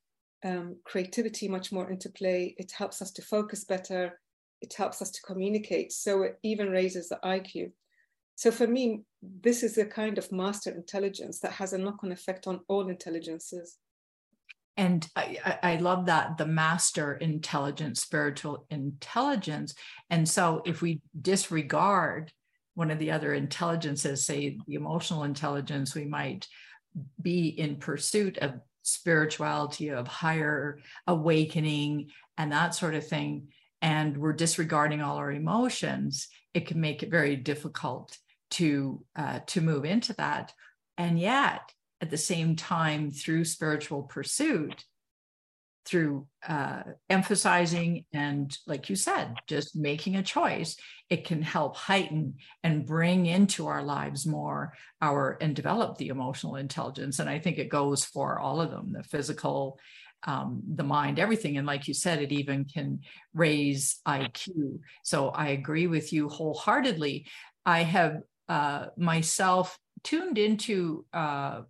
um, 0.44 0.76
creativity 0.84 1.48
much 1.48 1.72
more 1.72 1.90
into 1.90 2.08
play. 2.08 2.54
It 2.58 2.72
helps 2.72 3.02
us 3.02 3.10
to 3.12 3.22
focus 3.22 3.64
better. 3.64 4.20
It 4.66 4.74
helps 4.76 5.00
us 5.00 5.10
to 5.12 5.22
communicate. 5.22 5.92
So 5.92 6.22
it 6.22 6.38
even 6.42 6.70
raises 6.70 7.08
the 7.08 7.18
IQ. 7.24 7.70
So 8.34 8.50
for 8.50 8.66
me, 8.66 9.02
this 9.22 9.62
is 9.62 9.78
a 9.78 9.84
kind 9.84 10.18
of 10.18 10.30
master 10.32 10.70
intelligence 10.70 11.38
that 11.40 11.52
has 11.52 11.72
a 11.72 11.78
knock 11.78 12.02
on 12.02 12.12
effect 12.12 12.46
on 12.46 12.60
all 12.68 12.88
intelligences. 12.88 13.78
And 14.76 15.08
I, 15.16 15.58
I 15.62 15.76
love 15.76 16.06
that 16.06 16.36
the 16.36 16.46
master 16.46 17.14
intelligence, 17.14 18.02
spiritual 18.02 18.66
intelligence. 18.70 19.74
And 20.10 20.28
so 20.28 20.62
if 20.66 20.82
we 20.82 21.00
disregard 21.22 22.32
one 22.74 22.90
of 22.90 22.98
the 22.98 23.12
other 23.12 23.32
intelligences, 23.32 24.26
say 24.26 24.58
the 24.66 24.74
emotional 24.74 25.22
intelligence, 25.22 25.94
we 25.94 26.04
might 26.04 26.46
be 27.22 27.48
in 27.48 27.76
pursuit 27.76 28.36
of 28.38 28.54
spirituality, 28.82 29.88
of 29.88 30.06
higher 30.06 30.78
awakening, 31.06 32.10
and 32.36 32.52
that 32.52 32.74
sort 32.74 32.94
of 32.94 33.06
thing, 33.06 33.48
and 33.80 34.16
we're 34.16 34.32
disregarding 34.32 35.02
all 35.02 35.16
our 35.16 35.32
emotions, 35.32 36.28
it 36.54 36.66
can 36.66 36.80
make 36.80 37.02
it 37.02 37.10
very 37.10 37.36
difficult 37.36 38.16
to 38.50 39.04
uh, 39.16 39.40
to 39.46 39.60
move 39.60 39.84
into 39.84 40.12
that. 40.14 40.52
And 40.96 41.18
yet, 41.18 41.60
at 42.00 42.10
the 42.10 42.16
same 42.16 42.56
time, 42.56 43.10
through 43.10 43.44
spiritual 43.44 44.02
pursuit, 44.02 44.84
through 45.84 46.26
uh, 46.48 46.82
emphasizing 47.08 48.04
and, 48.12 48.56
like 48.66 48.90
you 48.90 48.96
said, 48.96 49.34
just 49.46 49.76
making 49.76 50.16
a 50.16 50.22
choice, 50.22 50.76
it 51.10 51.24
can 51.24 51.42
help 51.42 51.76
heighten 51.76 52.34
and 52.62 52.86
bring 52.86 53.26
into 53.26 53.66
our 53.66 53.82
lives 53.82 54.26
more 54.26 54.72
our 55.00 55.38
and 55.40 55.54
develop 55.54 55.96
the 55.96 56.08
emotional 56.08 56.56
intelligence. 56.56 57.20
And 57.20 57.30
I 57.30 57.38
think 57.38 57.58
it 57.58 57.68
goes 57.68 58.04
for 58.04 58.38
all 58.38 58.60
of 58.60 58.70
them 58.70 58.92
the 58.92 59.04
physical, 59.04 59.78
um, 60.26 60.62
the 60.74 60.84
mind, 60.84 61.18
everything. 61.18 61.56
And 61.56 61.66
like 61.66 61.88
you 61.88 61.94
said, 61.94 62.20
it 62.20 62.32
even 62.32 62.64
can 62.64 63.00
raise 63.32 64.00
IQ. 64.06 64.80
So 65.04 65.28
I 65.28 65.48
agree 65.48 65.86
with 65.86 66.12
you 66.12 66.28
wholeheartedly. 66.28 67.26
I 67.64 67.82
have 67.84 68.18
uh, 68.48 68.86
myself 68.96 69.78
tuned 70.02 70.38
into 70.38 71.04
uh, 71.12 71.62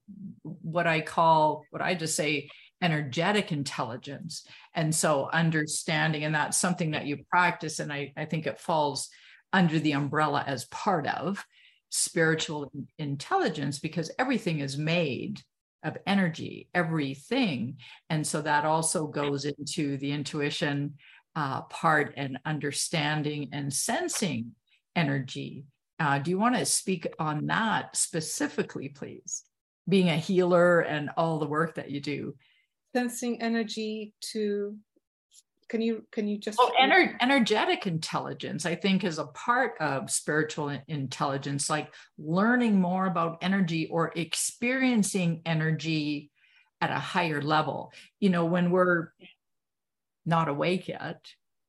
what 0.42 0.86
I 0.86 1.00
call, 1.00 1.64
what 1.70 1.82
I 1.82 1.94
just 1.94 2.16
say, 2.16 2.48
energetic 2.82 3.52
intelligence. 3.52 4.46
And 4.74 4.94
so 4.94 5.30
understanding, 5.32 6.24
and 6.24 6.34
that's 6.34 6.58
something 6.58 6.90
that 6.90 7.06
you 7.06 7.18
practice, 7.30 7.78
and 7.78 7.92
I, 7.92 8.12
I 8.16 8.24
think 8.26 8.46
it 8.46 8.60
falls 8.60 9.08
under 9.52 9.78
the 9.78 9.92
umbrella 9.92 10.44
as 10.46 10.66
part 10.66 11.06
of 11.06 11.42
spiritual 11.88 12.70
intelligence 12.98 13.78
because 13.78 14.10
everything 14.18 14.60
is 14.60 14.76
made 14.76 15.40
of 15.86 15.96
energy, 16.06 16.68
everything. 16.74 17.76
And 18.10 18.26
so 18.26 18.42
that 18.42 18.64
also 18.64 19.06
goes 19.06 19.44
into 19.44 19.96
the 19.98 20.10
intuition 20.10 20.94
uh, 21.36 21.62
part 21.62 22.14
and 22.16 22.38
understanding 22.44 23.48
and 23.52 23.72
sensing 23.72 24.52
energy. 24.96 25.64
Uh, 26.00 26.18
do 26.18 26.30
you 26.30 26.38
want 26.38 26.56
to 26.56 26.66
speak 26.66 27.06
on 27.18 27.46
that 27.46 27.96
specifically, 27.96 28.88
please? 28.88 29.44
Being 29.88 30.08
a 30.08 30.16
healer 30.16 30.80
and 30.80 31.10
all 31.16 31.38
the 31.38 31.46
work 31.46 31.76
that 31.76 31.90
you 31.90 32.00
do. 32.00 32.34
Sensing 32.94 33.40
energy 33.40 34.12
to 34.32 34.76
can 35.68 35.80
you 35.80 36.06
can 36.12 36.28
you 36.28 36.38
just 36.38 36.58
well 36.58 36.72
ener- 36.80 37.16
energetic 37.20 37.86
intelligence 37.86 38.64
i 38.66 38.74
think 38.74 39.02
is 39.02 39.18
a 39.18 39.26
part 39.26 39.72
of 39.80 40.10
spiritual 40.10 40.68
intelligence 40.88 41.68
like 41.68 41.92
learning 42.18 42.80
more 42.80 43.06
about 43.06 43.38
energy 43.42 43.88
or 43.88 44.12
experiencing 44.14 45.42
energy 45.44 46.30
at 46.80 46.90
a 46.90 46.98
higher 46.98 47.42
level. 47.42 47.92
You 48.20 48.30
know 48.30 48.44
when 48.44 48.70
we're 48.70 49.12
not 50.24 50.48
awake 50.48 50.88
yet 50.88 51.20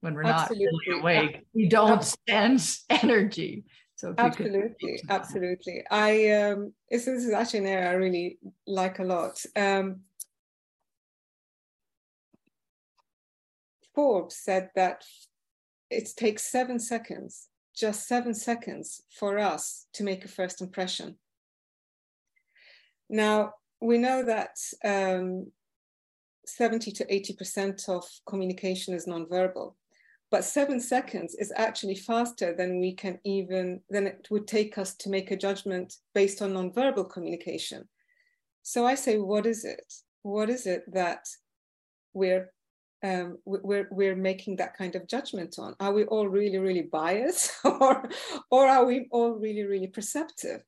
when 0.02 0.16
we're 0.16 0.24
absolutely. 0.24 0.70
not 0.88 1.00
awake 1.00 1.46
we 1.54 1.68
don't 1.68 2.04
sense 2.28 2.86
energy. 2.90 3.66
So 3.96 4.14
absolutely 4.18 5.02
absolutely. 5.10 5.84
I 5.90 6.30
um 6.32 6.74
this 6.90 7.08
is 7.08 7.32
actually 7.32 7.60
an 7.60 7.68
area 7.68 7.90
i 7.90 7.94
really 7.94 8.38
like 8.66 9.00
a 9.00 9.04
lot. 9.04 9.44
Um 9.56 10.02
Forbes 13.98 14.38
said 14.38 14.70
that 14.76 15.04
it 15.90 16.08
takes 16.16 16.52
seven 16.52 16.80
seconds, 16.80 17.48
just 17.76 18.08
seven 18.08 18.36
seconds 18.36 19.02
for 19.10 19.40
us 19.40 19.88
to 19.94 20.04
make 20.04 20.24
a 20.24 20.28
first 20.28 20.62
impression. 20.62 21.16
Now, 23.10 23.54
we 23.82 23.98
know 23.98 24.24
that 24.24 24.56
um, 24.86 25.52
70 26.46 26.92
to 26.92 27.06
80% 27.06 27.90
of 27.90 28.04
communication 28.28 28.94
is 28.94 29.08
nonverbal, 29.08 29.74
but 30.30 30.44
seven 30.44 30.80
seconds 30.80 31.34
is 31.34 31.52
actually 31.56 31.96
faster 31.96 32.54
than 32.56 32.80
we 32.80 32.94
can 32.94 33.18
even, 33.24 33.82
than 33.90 34.06
it 34.06 34.28
would 34.30 34.48
take 34.48 34.78
us 34.78 34.94
to 34.98 35.10
make 35.10 35.32
a 35.32 35.38
judgment 35.38 35.96
based 36.14 36.44
on 36.44 36.54
nonverbal 36.54 37.10
communication. 37.10 37.90
So 38.62 38.86
I 38.86 38.94
say, 38.94 39.18
what 39.18 39.48
is 39.48 39.66
it? 39.66 39.92
What 40.22 40.52
is 40.52 40.68
it 40.68 40.84
that 40.94 41.26
we're 42.14 42.52
um, 43.04 43.38
we're 43.46 43.88
we're 43.92 44.16
making 44.16 44.56
that 44.56 44.76
kind 44.76 44.96
of 44.96 45.08
judgment 45.08 45.56
on. 45.60 45.76
Are 45.80 45.94
we 45.94 46.06
all 46.06 46.28
really 46.28 46.58
really 46.58 46.82
biased, 46.82 47.52
or 47.64 48.10
or 48.50 48.68
are 48.68 48.86
we 48.86 49.08
all 49.12 49.34
really 49.34 49.64
really 49.64 49.88
perceptive? 49.88 50.64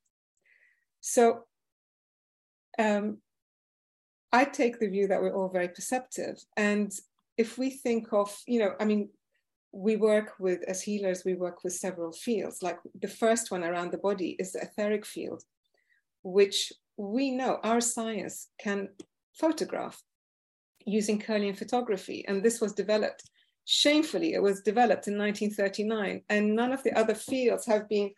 So, 1.01 1.45
um, 2.77 3.17
I 4.31 4.45
take 4.45 4.79
the 4.79 4.89
view 4.89 5.07
that 5.07 5.21
we're 5.21 5.35
all 5.35 5.49
very 5.49 5.69
perceptive, 5.69 6.37
and 6.55 6.91
if 7.37 7.57
we 7.57 7.71
think 7.71 8.13
of 8.13 8.35
you 8.45 8.59
know, 8.59 8.73
I 8.79 8.85
mean, 8.85 9.09
we 9.71 9.95
work 9.95 10.33
with 10.39 10.61
as 10.67 10.83
healers, 10.83 11.23
we 11.25 11.33
work 11.33 11.63
with 11.63 11.73
several 11.73 12.11
fields. 12.11 12.61
Like 12.61 12.77
the 13.01 13.07
first 13.07 13.49
one 13.49 13.63
around 13.63 13.91
the 13.91 13.97
body 13.97 14.35
is 14.37 14.51
the 14.51 14.61
etheric 14.61 15.05
field, 15.05 15.43
which 16.21 16.71
we 16.95 17.31
know 17.31 17.59
our 17.63 17.81
science 17.81 18.49
can 18.59 18.89
photograph 19.33 20.03
using 20.89 21.19
Kirlian 21.19 21.57
photography. 21.57 22.25
And 22.27 22.43
this 22.43 22.59
was 22.59 22.73
developed 22.73 23.23
shamefully. 23.65 24.33
It 24.33 24.41
was 24.41 24.61
developed 24.61 25.07
in 25.07 25.17
1939, 25.17 26.23
and 26.29 26.55
none 26.55 26.71
of 26.71 26.83
the 26.83 26.97
other 26.97 27.15
fields 27.15 27.65
have 27.65 27.87
been, 27.87 28.11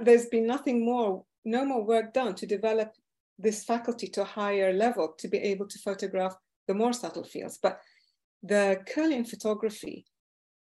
there's 0.00 0.26
been 0.26 0.46
nothing 0.46 0.84
more, 0.84 1.24
no 1.44 1.64
more 1.64 1.84
work 1.84 2.12
done 2.12 2.34
to 2.36 2.46
develop 2.46 2.92
this 3.38 3.64
faculty 3.64 4.06
to 4.08 4.22
a 4.22 4.32
higher 4.36 4.72
level 4.72 5.14
to 5.18 5.28
be 5.28 5.38
able 5.38 5.66
to 5.66 5.78
photograph 5.78 6.36
the 6.68 6.74
more 6.74 6.92
subtle 6.92 7.24
fields. 7.24 7.58
But 7.62 7.80
the 8.42 8.82
Kirlian 8.94 9.26
photography, 9.26 10.04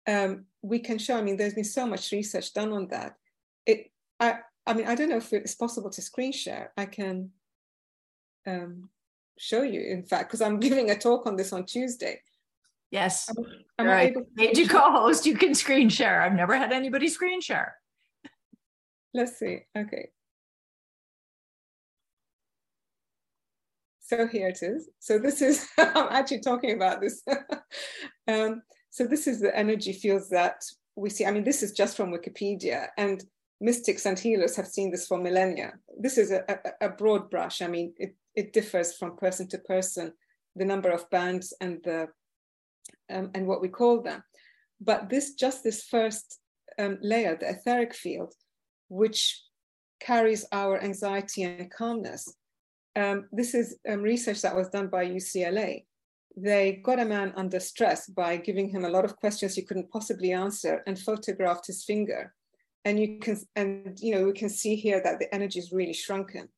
um, 0.06 0.46
we 0.62 0.78
can 0.78 0.98
show, 0.98 1.18
I 1.18 1.22
mean, 1.22 1.36
there's 1.36 1.54
been 1.54 1.64
so 1.64 1.86
much 1.86 2.12
research 2.12 2.54
done 2.54 2.72
on 2.72 2.86
that. 2.88 3.14
It, 3.66 3.90
I, 4.20 4.38
I 4.66 4.74
mean, 4.74 4.86
I 4.86 4.94
don't 4.94 5.08
know 5.08 5.16
if 5.16 5.32
it's 5.32 5.54
possible 5.56 5.90
to 5.90 6.02
screen 6.02 6.32
share. 6.32 6.72
I 6.76 6.86
can 6.86 7.30
um, 8.46 8.88
show 9.40 9.62
you, 9.62 9.80
in 9.80 10.02
fact, 10.02 10.28
because 10.28 10.42
I'm 10.42 10.60
giving 10.66 10.90
a 10.90 10.98
talk 10.98 11.26
on 11.26 11.36
this 11.36 11.52
on 11.52 11.64
Tuesday. 11.64 12.20
Yes. 12.90 13.28
Am, 13.30 13.44
am 13.78 13.86
right. 13.86 14.14
Made 14.34 14.58
you 14.58 14.68
co-host. 14.68 15.24
You 15.24 15.36
can 15.36 15.54
screen 15.54 15.88
share. 15.88 16.22
I've 16.22 16.34
never 16.34 16.56
had 16.56 16.72
anybody 16.72 17.08
screen 17.08 17.40
share. 17.40 17.76
Let's 19.14 19.38
see. 19.38 19.60
Okay. 19.76 20.08
So 24.00 24.26
here 24.26 24.48
it 24.48 24.58
is. 24.60 24.88
So 24.98 25.18
this 25.18 25.40
is, 25.40 25.68
I'm 25.78 26.08
actually 26.10 26.40
talking 26.40 26.74
about 26.74 27.00
this. 27.00 27.22
um, 28.28 28.62
so 28.90 29.06
this 29.06 29.28
is 29.28 29.40
the 29.40 29.56
energy 29.56 29.92
fields 29.92 30.28
that 30.30 30.62
we 30.96 31.10
see. 31.10 31.24
I 31.24 31.30
mean, 31.30 31.44
this 31.44 31.62
is 31.62 31.72
just 31.72 31.96
from 31.96 32.12
Wikipedia 32.12 32.88
and 32.98 33.24
mystics 33.60 34.06
and 34.06 34.18
healers 34.18 34.56
have 34.56 34.66
seen 34.66 34.90
this 34.90 35.06
for 35.06 35.18
millennia. 35.18 35.74
This 35.98 36.18
is 36.18 36.30
a, 36.30 36.44
a, 36.48 36.86
a 36.86 36.88
broad 36.88 37.30
brush. 37.30 37.60
I 37.60 37.66
mean, 37.66 37.92
it, 37.98 38.16
it 38.34 38.52
differs 38.52 38.96
from 38.96 39.16
person 39.16 39.48
to 39.48 39.58
person, 39.58 40.12
the 40.56 40.64
number 40.64 40.90
of 40.90 41.08
bands 41.10 41.52
and 41.60 41.78
the 41.84 42.08
um, 43.12 43.30
and 43.34 43.46
what 43.46 43.60
we 43.60 43.68
call 43.68 44.02
them. 44.02 44.22
But 44.80 45.10
this 45.10 45.34
just 45.34 45.62
this 45.62 45.84
first 45.84 46.38
um, 46.78 46.98
layer, 47.02 47.36
the 47.36 47.50
etheric 47.50 47.94
field, 47.94 48.34
which 48.88 49.42
carries 50.00 50.46
our 50.52 50.82
anxiety 50.82 51.42
and 51.42 51.70
calmness. 51.70 52.34
Um, 52.96 53.28
this 53.30 53.54
is 53.54 53.76
um, 53.88 54.02
research 54.02 54.40
that 54.42 54.56
was 54.56 54.68
done 54.68 54.88
by 54.88 55.06
UCLA. 55.06 55.84
They 56.36 56.80
got 56.82 56.98
a 56.98 57.04
man 57.04 57.32
under 57.36 57.60
stress 57.60 58.06
by 58.06 58.36
giving 58.36 58.68
him 58.70 58.84
a 58.84 58.88
lot 58.88 59.04
of 59.04 59.16
questions 59.16 59.54
he 59.54 59.62
couldn't 59.62 59.90
possibly 59.90 60.32
answer 60.32 60.82
and 60.86 60.98
photographed 60.98 61.66
his 61.66 61.84
finger. 61.84 62.32
And 62.84 62.98
you 62.98 63.18
can, 63.18 63.38
and 63.56 63.98
you 64.00 64.14
know, 64.14 64.24
we 64.24 64.32
can 64.32 64.48
see 64.48 64.74
here 64.74 65.02
that 65.02 65.18
the 65.18 65.32
energy 65.34 65.58
is 65.58 65.72
really 65.72 65.92
shrunken. 65.92 66.48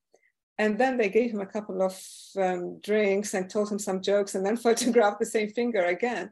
And 0.57 0.77
then 0.77 0.97
they 0.97 1.09
gave 1.09 1.31
him 1.31 1.41
a 1.41 1.45
couple 1.45 1.81
of 1.81 1.99
um, 2.37 2.79
drinks 2.79 3.33
and 3.33 3.49
told 3.49 3.71
him 3.71 3.79
some 3.79 4.01
jokes 4.01 4.35
and 4.35 4.45
then 4.45 4.57
photographed 4.67 5.19
the 5.19 5.25
same 5.25 5.49
finger 5.49 5.85
again. 5.85 6.31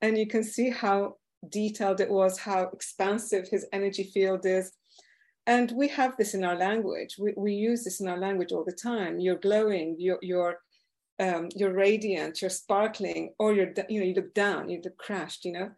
And 0.00 0.16
you 0.16 0.26
can 0.26 0.42
see 0.42 0.70
how 0.70 1.16
detailed 1.48 2.00
it 2.00 2.10
was, 2.10 2.38
how 2.38 2.62
expansive 2.72 3.48
his 3.48 3.66
energy 3.72 4.04
field 4.04 4.46
is. 4.46 4.72
And 5.46 5.72
we 5.72 5.88
have 5.88 6.16
this 6.16 6.34
in 6.34 6.44
our 6.44 6.56
language. 6.56 7.16
We, 7.18 7.32
we 7.36 7.54
use 7.54 7.84
this 7.84 8.00
in 8.00 8.08
our 8.08 8.18
language 8.18 8.52
all 8.52 8.64
the 8.64 8.72
time. 8.72 9.18
You're 9.18 9.36
glowing, 9.36 9.96
you're, 9.98 10.18
you're, 10.20 10.60
um, 11.20 11.48
you're 11.56 11.72
radiant, 11.72 12.42
you're 12.42 12.50
sparkling, 12.50 13.32
or 13.38 13.54
you're, 13.54 13.72
you 13.88 14.00
know, 14.00 14.06
you 14.06 14.14
look 14.14 14.34
down, 14.34 14.68
you 14.68 14.80
look 14.84 14.98
crashed, 14.98 15.44
you 15.44 15.52
know. 15.52 15.70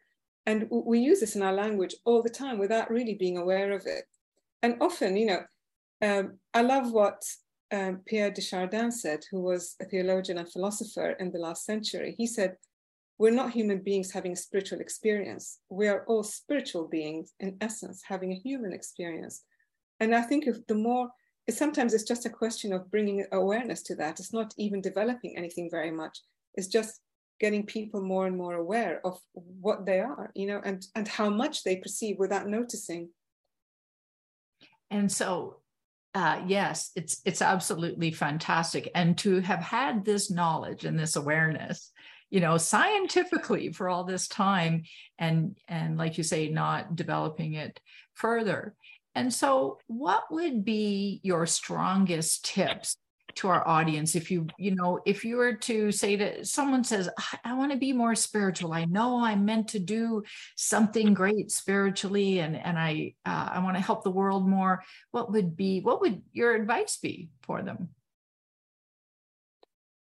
And 0.51 0.67
we 0.69 0.99
use 0.99 1.21
this 1.21 1.37
in 1.37 1.43
our 1.43 1.53
language 1.53 1.95
all 2.05 2.23
the 2.25 2.37
time 2.43 2.59
without 2.59 2.91
really 2.91 3.15
being 3.15 3.39
aware 3.39 3.71
of 3.71 3.87
it. 3.87 4.05
And 4.65 4.77
often, 4.81 5.17
you 5.17 5.27
know, 5.27 5.43
um, 6.03 6.39
I 6.53 6.63
love 6.63 6.91
what 6.91 7.23
um, 7.71 8.01
Pierre 8.05 8.33
de 8.33 8.41
Chardin 8.41 8.91
said, 8.91 9.21
who 9.31 9.41
was 9.43 9.77
a 9.81 9.85
theologian 9.85 10.39
and 10.39 10.51
philosopher 10.51 11.11
in 11.21 11.31
the 11.31 11.39
last 11.39 11.65
century. 11.65 12.17
He 12.19 12.27
said, 12.27 12.57
We're 13.17 13.41
not 13.41 13.53
human 13.53 13.79
beings 13.79 14.11
having 14.11 14.33
a 14.33 14.45
spiritual 14.47 14.81
experience. 14.81 15.61
We 15.69 15.87
are 15.87 16.05
all 16.09 16.25
spiritual 16.25 16.89
beings, 16.89 17.33
in 17.39 17.57
essence, 17.61 18.03
having 18.05 18.33
a 18.33 18.43
human 18.49 18.73
experience. 18.73 19.45
And 20.01 20.17
I 20.17 20.23
think 20.23 20.49
if 20.49 20.67
the 20.67 20.75
more, 20.75 21.11
sometimes 21.49 21.95
it's 21.95 22.11
just 22.13 22.27
a 22.27 22.37
question 22.43 22.73
of 22.73 22.91
bringing 22.91 23.25
awareness 23.31 23.85
to 23.85 23.95
that. 23.97 24.19
It's 24.19 24.33
not 24.33 24.53
even 24.59 24.81
developing 24.81 25.37
anything 25.37 25.71
very 25.71 25.93
much. 25.93 26.19
It's 26.55 26.67
just 26.67 27.03
getting 27.40 27.64
people 27.64 28.03
more 28.03 28.26
and 28.26 28.37
more 28.37 28.55
aware 28.55 29.00
of 29.05 29.18
what 29.33 29.87
they 29.87 29.98
are, 29.98 30.31
you 30.35 30.46
know, 30.46 30.61
and, 30.64 30.87
and 30.94 31.09
how 31.09 31.31
much 31.31 31.64
they 31.64 31.76
perceive 31.76 32.18
without 32.18 32.46
noticing. 32.46 33.09
And 34.90 35.11
so 35.11 35.61
uh, 36.14 36.42
yes, 36.46 36.90
it's 36.96 37.20
it's 37.24 37.40
absolutely 37.40 38.11
fantastic, 38.11 38.90
and 38.94 39.16
to 39.18 39.40
have 39.40 39.61
had 39.61 40.05
this 40.05 40.29
knowledge 40.29 40.85
and 40.85 40.98
this 40.98 41.14
awareness, 41.14 41.92
you 42.31 42.40
know, 42.40 42.57
scientifically 42.57 43.72
for 43.72 43.88
all 43.88 44.03
this 44.03 44.26
time, 44.26 44.83
and 45.18 45.57
and 45.68 45.96
like 45.96 46.18
you 46.18 46.24
say, 46.24 46.48
not 46.48 46.96
developing 46.96 47.55
it 47.55 47.79
further. 48.14 48.74
And 49.14 49.33
so, 49.33 49.79
what 49.87 50.24
would 50.33 50.64
be 50.64 51.20
your 51.22 51.46
strongest 51.46 52.44
tips 52.44 52.96
to 53.37 53.49
our 53.49 53.66
audience 53.66 54.14
if 54.14 54.31
you 54.31 54.47
you 54.59 54.75
know 54.75 55.01
if 55.07 55.25
you 55.25 55.37
were 55.37 55.55
to 55.55 55.90
say 55.93 56.16
to 56.16 56.45
someone 56.45 56.85
says 56.85 57.09
i 57.45 57.53
want 57.53 57.73
to 57.73 57.79
be 57.79 57.93
more 57.93 58.14
spiritual. 58.14 58.73
I 58.73 58.85
know 58.85 59.25
i'm 59.25 59.45
meant 59.45 59.69
to 59.69 59.79
do 59.79 60.23
something 60.57 61.14
great 61.14 61.51
spiritually 61.51 62.40
and 62.40 62.57
and 62.57 62.79
i 62.79 63.14
uh, 63.27 63.51
i 63.55 63.59
want 63.61 63.77
to 63.77 63.83
help 63.83 64.05
the 64.05 64.11
world 64.11 64.49
more 64.49 64.83
what 65.11 65.33
would 65.33 65.57
be 65.57 65.81
what 65.81 66.01
would 66.01 66.23
your 66.33 66.55
advice 66.55 66.97
be 66.97 67.31
for 67.43 67.62
them? 67.62 67.90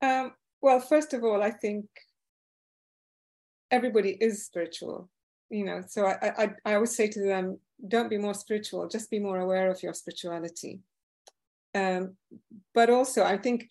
Um, 0.02 0.34
well 0.62 0.80
first 0.80 1.14
of 1.14 1.24
all 1.24 1.42
i 1.42 1.52
think 1.52 1.86
everybody 3.72 4.12
is 4.12 4.46
spiritual 4.46 5.10
you 5.50 5.66
know 5.66 5.84
so 5.88 6.06
I, 6.06 6.32
I 6.38 6.50
i 6.66 6.74
always 6.76 6.96
say 6.96 7.08
to 7.08 7.22
them 7.22 7.60
don't 7.88 8.10
be 8.10 8.18
more 8.18 8.34
spiritual 8.34 8.88
just 8.88 9.12
be 9.12 9.20
more 9.20 9.40
aware 9.40 9.70
of 9.70 9.82
your 9.84 9.94
spirituality 9.94 10.82
um, 11.76 12.16
but 12.74 12.90
also 12.90 13.24
i 13.24 13.38
think 13.38 13.70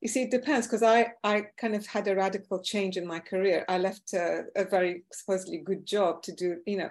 you 0.00 0.08
see 0.08 0.22
it 0.22 0.30
depends 0.30 0.66
because 0.66 0.82
i 0.82 1.08
i 1.24 1.42
kind 1.60 1.74
of 1.74 1.86
had 1.86 2.06
a 2.06 2.14
radical 2.14 2.62
change 2.62 2.96
in 2.96 3.06
my 3.06 3.18
career. 3.18 3.64
I 3.68 3.78
left 3.78 4.12
a, 4.12 4.44
a, 4.54 4.64
very 4.64 5.02
supposedly 5.12 5.58
good 5.58 5.84
job 5.84 6.22
to 6.24 6.32
do 6.32 6.58
you 6.66 6.76
know 6.76 6.90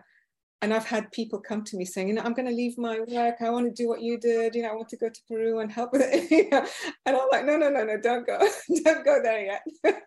and 0.61 0.73
i've 0.73 0.85
had 0.85 1.11
people 1.11 1.39
come 1.39 1.63
to 1.63 1.77
me 1.77 1.85
saying 1.85 2.07
you 2.07 2.13
know 2.15 2.23
i'm 2.23 2.33
going 2.33 2.47
to 2.47 2.53
leave 2.53 2.77
my 2.77 2.99
work. 2.99 3.35
I 3.41 3.49
want 3.49 3.67
to 3.67 3.81
do 3.83 3.87
what 3.87 4.01
you 4.01 4.17
did. 4.17 4.55
You 4.55 4.63
know 4.63 4.69
i 4.71 4.75
want 4.75 4.89
to 4.89 4.97
go 4.97 5.09
to 5.09 5.21
peru 5.27 5.59
and 5.59 5.71
help 5.71 5.93
with 5.93 6.01
it. 6.03 6.29
You 6.31 6.49
know? 6.49 6.65
and 7.05 7.15
i'm 7.15 7.27
like 7.31 7.45
no 7.45 7.55
no 7.57 7.69
no 7.69 7.83
no 7.83 7.97
don't 7.97 8.25
go. 8.25 8.39
Don't 8.83 9.05
go 9.05 9.21
there 9.21 9.45
yet. 9.45 9.61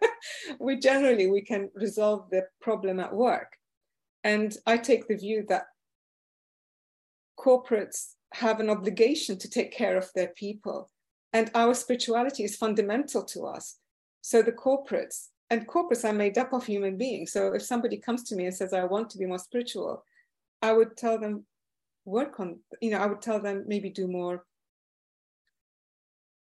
We 0.59 0.77
generally 0.79 1.31
we 1.31 1.41
can 1.41 1.71
resolve 1.75 2.29
the 2.31 2.43
problem 2.61 3.01
at 3.01 3.15
work. 3.15 3.57
And 4.25 4.55
i 4.67 4.77
take 4.77 5.09
the 5.09 5.17
view 5.17 5.47
that 5.49 5.65
corporates 7.39 8.17
have 8.35 8.61
an 8.61 8.71
obligation 8.71 9.39
to 9.39 9.49
take 9.49 9.73
care 9.73 9.97
of 9.97 10.11
their 10.15 10.29
people. 10.29 10.91
And 11.33 11.51
our 11.55 11.75
spirituality 11.75 12.45
is 12.45 12.57
fundamental 12.57 13.25
to 13.25 13.47
us. 13.47 13.79
So 14.21 14.43
the 14.43 14.53
corporates, 14.53 15.29
and 15.49 15.67
corporates 15.67 16.05
are 16.09 16.13
made 16.13 16.39
up 16.39 16.53
of 16.53 16.67
human 16.67 16.97
beings. 16.97 17.33
So 17.33 17.55
if 17.55 17.63
somebody 17.63 17.97
comes 17.97 18.25
to 18.25 18.37
me 18.37 18.47
and 18.47 18.55
says, 18.55 18.73
I 18.73 18.85
want 18.85 19.11
to 19.11 19.19
be 19.19 19.27
more 19.27 19.39
spiritual, 19.39 20.05
I 20.63 20.73
would 20.73 20.97
tell 20.97 21.19
them, 21.19 21.45
work 22.05 22.41
on, 22.41 22.59
you 22.81 22.91
know, 22.91 22.99
I 22.99 23.07
would 23.07 23.23
tell 23.23 23.41
them 23.41 23.65
maybe 23.67 23.91
do 23.91 24.07
more. 24.07 24.45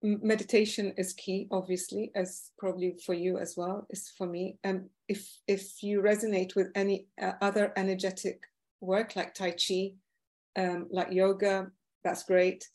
Meditation 0.03 0.93
is 0.97 1.13
key, 1.13 1.47
obviously, 1.53 2.11
as 2.17 2.51
probably 2.59 2.97
for 3.07 3.15
you 3.15 3.39
as 3.39 3.57
well, 3.57 3.87
is 3.91 4.13
for 4.19 4.27
me. 4.27 4.59
And 4.65 4.89
if 5.07 5.39
if 5.47 5.81
you 5.81 6.03
resonate 6.03 6.57
with 6.57 6.71
any 6.75 7.07
uh, 7.21 7.33
other 7.41 7.73
energetic 7.77 8.41
work 8.81 9.15
like 9.15 9.33
Tai 9.33 9.53
Chi, 9.53 9.93
um, 10.57 10.89
like 10.91 11.13
yoga, 11.13 11.69
that's 12.05 12.25
great. 12.25 12.67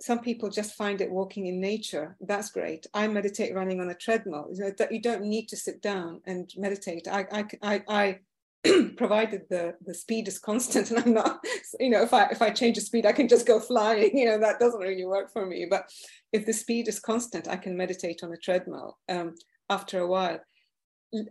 Some 0.00 0.18
people 0.18 0.50
just 0.50 0.74
find 0.74 1.00
it 1.00 1.10
walking 1.10 1.46
in 1.46 1.60
nature. 1.60 2.16
That's 2.20 2.50
great. 2.50 2.86
I 2.94 3.06
meditate 3.06 3.54
running 3.54 3.80
on 3.80 3.90
a 3.90 3.94
treadmill. 3.94 4.48
You, 4.52 4.64
know, 4.64 4.72
that 4.78 4.92
you 4.92 5.00
don't 5.00 5.22
need 5.22 5.48
to 5.48 5.56
sit 5.56 5.80
down 5.80 6.20
and 6.26 6.50
meditate. 6.56 7.06
I, 7.08 7.26
I, 7.30 7.44
I, 7.62 7.82
I 7.88 8.18
provided 8.96 9.42
the 9.50 9.74
the 9.84 9.94
speed 9.94 10.26
is 10.26 10.38
constant 10.38 10.90
and 10.90 11.00
i'm 11.00 11.12
not 11.12 11.44
you 11.78 11.90
know 11.90 12.02
if 12.02 12.14
i 12.14 12.24
if 12.26 12.40
i 12.40 12.48
change 12.48 12.76
the 12.76 12.80
speed 12.80 13.04
i 13.04 13.12
can 13.12 13.28
just 13.28 13.46
go 13.46 13.60
flying 13.60 14.16
you 14.16 14.24
know 14.24 14.38
that 14.38 14.58
doesn't 14.58 14.80
really 14.80 15.04
work 15.04 15.30
for 15.32 15.44
me 15.44 15.66
but 15.68 15.90
if 16.32 16.46
the 16.46 16.52
speed 16.52 16.88
is 16.88 16.98
constant 16.98 17.46
i 17.48 17.56
can 17.56 17.76
meditate 17.76 18.22
on 18.22 18.32
a 18.32 18.36
treadmill 18.36 18.98
um, 19.08 19.34
after 19.68 19.98
a 19.98 20.06
while 20.06 20.38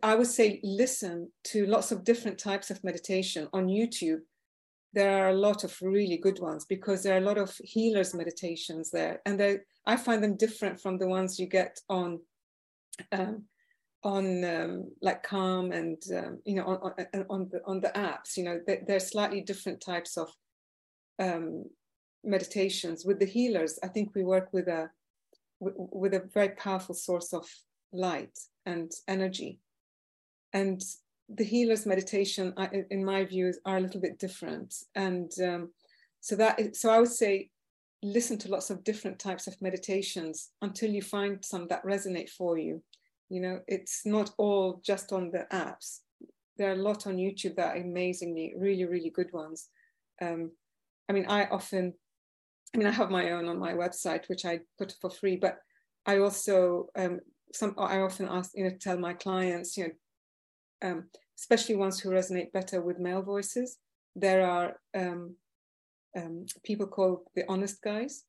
i 0.04 0.16
would 0.16 0.28
say 0.28 0.60
listen 0.64 1.30
to 1.44 1.66
lots 1.66 1.92
of 1.92 2.04
different 2.04 2.38
types 2.38 2.70
of 2.70 2.84
meditation 2.84 3.48
on 3.52 3.68
youtube 3.68 4.20
there 4.94 5.24
are 5.26 5.30
a 5.30 5.36
lot 5.36 5.64
of 5.64 5.76
really 5.82 6.18
good 6.18 6.40
ones 6.40 6.66
because 6.66 7.04
there 7.04 7.16
are 7.16 7.24
a 7.24 7.30
lot 7.30 7.38
of 7.38 7.56
healers 7.64 8.14
meditations 8.14 8.92
there. 8.92 9.22
And 9.26 9.60
i 9.86 9.98
find 9.98 10.24
them 10.24 10.38
different 10.38 10.80
from 10.80 10.98
the 10.98 11.08
ones 11.08 11.40
you 11.40 11.48
get 11.48 11.80
on 11.90 12.20
um, 13.12 13.44
on 14.04 14.44
um, 14.44 14.92
like 15.02 15.24
calm 15.24 15.72
and 15.72 16.02
um, 16.16 16.40
you 16.46 16.56
know 16.56 16.66
on, 16.66 17.06
on, 17.14 17.26
on 17.30 17.50
the 17.52 17.62
on 17.66 17.82
the 17.82 17.90
apps 17.90 18.38
you 18.38 18.44
know 18.44 18.60
they're 18.88 19.00
slightly 19.00 19.42
different 19.42 19.82
types 19.82 20.18
of 20.18 20.30
um, 21.20 21.66
meditations. 22.24 23.06
With 23.06 23.20
the 23.20 23.26
healers 23.26 23.80
i 23.84 23.88
think 23.88 24.14
we 24.14 24.24
work 24.24 24.50
with 24.54 24.68
a 24.68 24.90
with 25.60 26.14
a 26.14 26.28
very 26.34 26.50
powerful 26.50 26.96
source 26.96 27.34
of 27.34 27.48
light 27.92 28.38
and 28.66 28.92
energy. 29.08 29.60
And 30.52 30.82
the 31.30 31.44
healer's 31.44 31.86
meditation, 31.86 32.54
in 32.90 33.04
my 33.04 33.26
views, 33.26 33.60
are 33.66 33.78
a 33.78 33.82
little 33.82 34.02
bit 34.02 34.20
different. 34.20 34.76
And 34.96 35.32
um, 35.44 35.72
so 36.20 36.36
that, 36.36 36.76
so 36.76 36.90
I 36.90 37.00
would 37.00 37.12
say, 37.12 37.50
listen 38.02 38.38
to 38.38 38.52
lots 38.52 38.70
of 38.70 38.84
different 38.84 39.18
types 39.18 39.48
of 39.48 39.62
meditations 39.62 40.52
until 40.62 40.92
you 40.92 41.02
find 41.02 41.44
some 41.44 41.68
that 41.70 41.86
resonate 41.86 42.30
for 42.30 42.58
you. 42.58 42.84
You 43.30 43.42
know, 43.42 43.60
it's 43.68 44.06
not 44.06 44.32
all 44.38 44.82
just 44.84 45.14
on 45.14 45.32
the 45.32 45.48
apps. 45.52 46.00
There 46.58 46.70
are 46.70 46.74
a 46.74 46.84
lot 46.84 47.08
on 47.08 47.16
YouTube 47.16 47.56
that 47.56 47.76
are 47.76 47.82
amazingly, 47.82 48.54
really, 48.58 48.86
really 48.86 49.10
good 49.10 49.32
ones. 49.32 49.70
Um, 50.22 50.52
I 51.10 51.14
mean, 51.14 51.26
I 51.28 51.46
often, 51.46 51.94
I 52.76 52.78
mean, 52.78 52.88
I 52.88 52.92
have 52.92 53.10
my 53.10 53.32
own 53.32 53.48
on 53.48 53.58
my 53.58 53.74
website, 53.74 54.28
which 54.28 54.46
I 54.46 54.60
put 54.78 54.94
for 55.00 55.10
free, 55.10 55.38
but 55.38 55.58
I 56.06 56.18
also, 56.18 56.90
um, 56.98 57.22
some, 57.54 57.74
I 57.78 58.00
often 58.00 58.28
ask, 58.30 58.52
you 58.54 58.66
know, 58.66 58.76
tell 58.80 58.98
my 58.98 59.14
clients, 59.14 59.78
you 59.78 59.86
know, 59.86 59.94
um, 60.84 61.06
especially 61.40 61.76
ones 61.76 62.00
who 62.00 62.10
resonate 62.10 62.52
better 62.52 62.82
with 62.82 63.00
male 63.00 63.22
voices. 63.22 63.78
There 64.16 64.46
are 64.46 64.76
um, 64.96 65.36
um, 66.16 66.46
people 66.64 66.88
called 66.88 67.22
the 67.36 67.46
honest 67.50 67.82
guys 67.82 68.26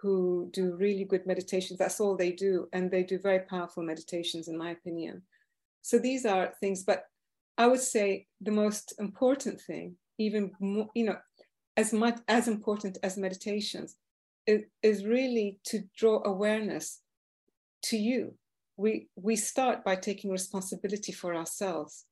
who 0.00 0.50
do 0.52 0.74
really 0.74 1.04
good 1.04 1.26
meditations. 1.26 1.78
That's 1.78 2.00
all 2.00 2.16
they 2.16 2.32
do. 2.32 2.68
And 2.72 2.90
they 2.90 3.04
do 3.04 3.18
very 3.18 3.40
powerful 3.40 3.84
meditations, 3.84 4.48
in 4.48 4.58
my 4.58 4.70
opinion. 4.70 5.22
So 5.82 5.98
these 5.98 6.26
are 6.26 6.54
things, 6.60 6.82
but 6.82 7.04
I 7.56 7.66
would 7.66 7.80
say 7.80 8.26
the 8.40 8.50
most 8.50 8.94
important 8.98 9.60
thing, 9.60 9.96
even 10.18 10.52
more, 10.58 10.88
you 10.94 11.04
know, 11.04 11.18
as 11.76 11.92
much 11.92 12.18
as 12.28 12.48
important 12.48 12.98
as 13.02 13.16
meditations, 13.16 13.96
is, 14.46 14.62
is 14.82 15.04
really 15.04 15.60
to 15.66 15.84
draw 15.96 16.20
awareness 16.24 17.00
to 17.84 17.96
you 17.96 18.34
we 18.76 19.08
we 19.16 19.36
start 19.36 19.84
by 19.84 19.96
taking 19.96 20.30
responsibility 20.30 21.12
for 21.12 21.34
ourselves. 21.34 22.04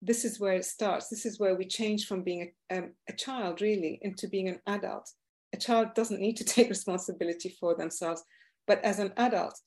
This 0.00 0.24
is 0.24 0.38
where 0.38 0.54
it 0.54 0.64
starts. 0.64 1.08
This 1.08 1.26
is 1.26 1.40
where 1.40 1.56
we 1.56 1.66
change 1.66 2.06
from 2.06 2.22
being 2.22 2.52
a, 2.70 2.78
um, 2.78 2.92
a 3.08 3.12
child 3.12 3.60
really 3.60 3.98
into 4.02 4.28
being 4.28 4.48
an 4.48 4.60
adult. 4.66 5.10
A 5.52 5.56
child 5.56 5.94
doesn't 5.94 6.20
need 6.20 6.36
to 6.36 6.44
take 6.54 6.68
responsibility 6.68 7.56
for 7.60 7.74
themselves 7.74 8.22
but 8.68 8.84
as 8.84 9.00
an 9.00 9.12
adult 9.16 9.58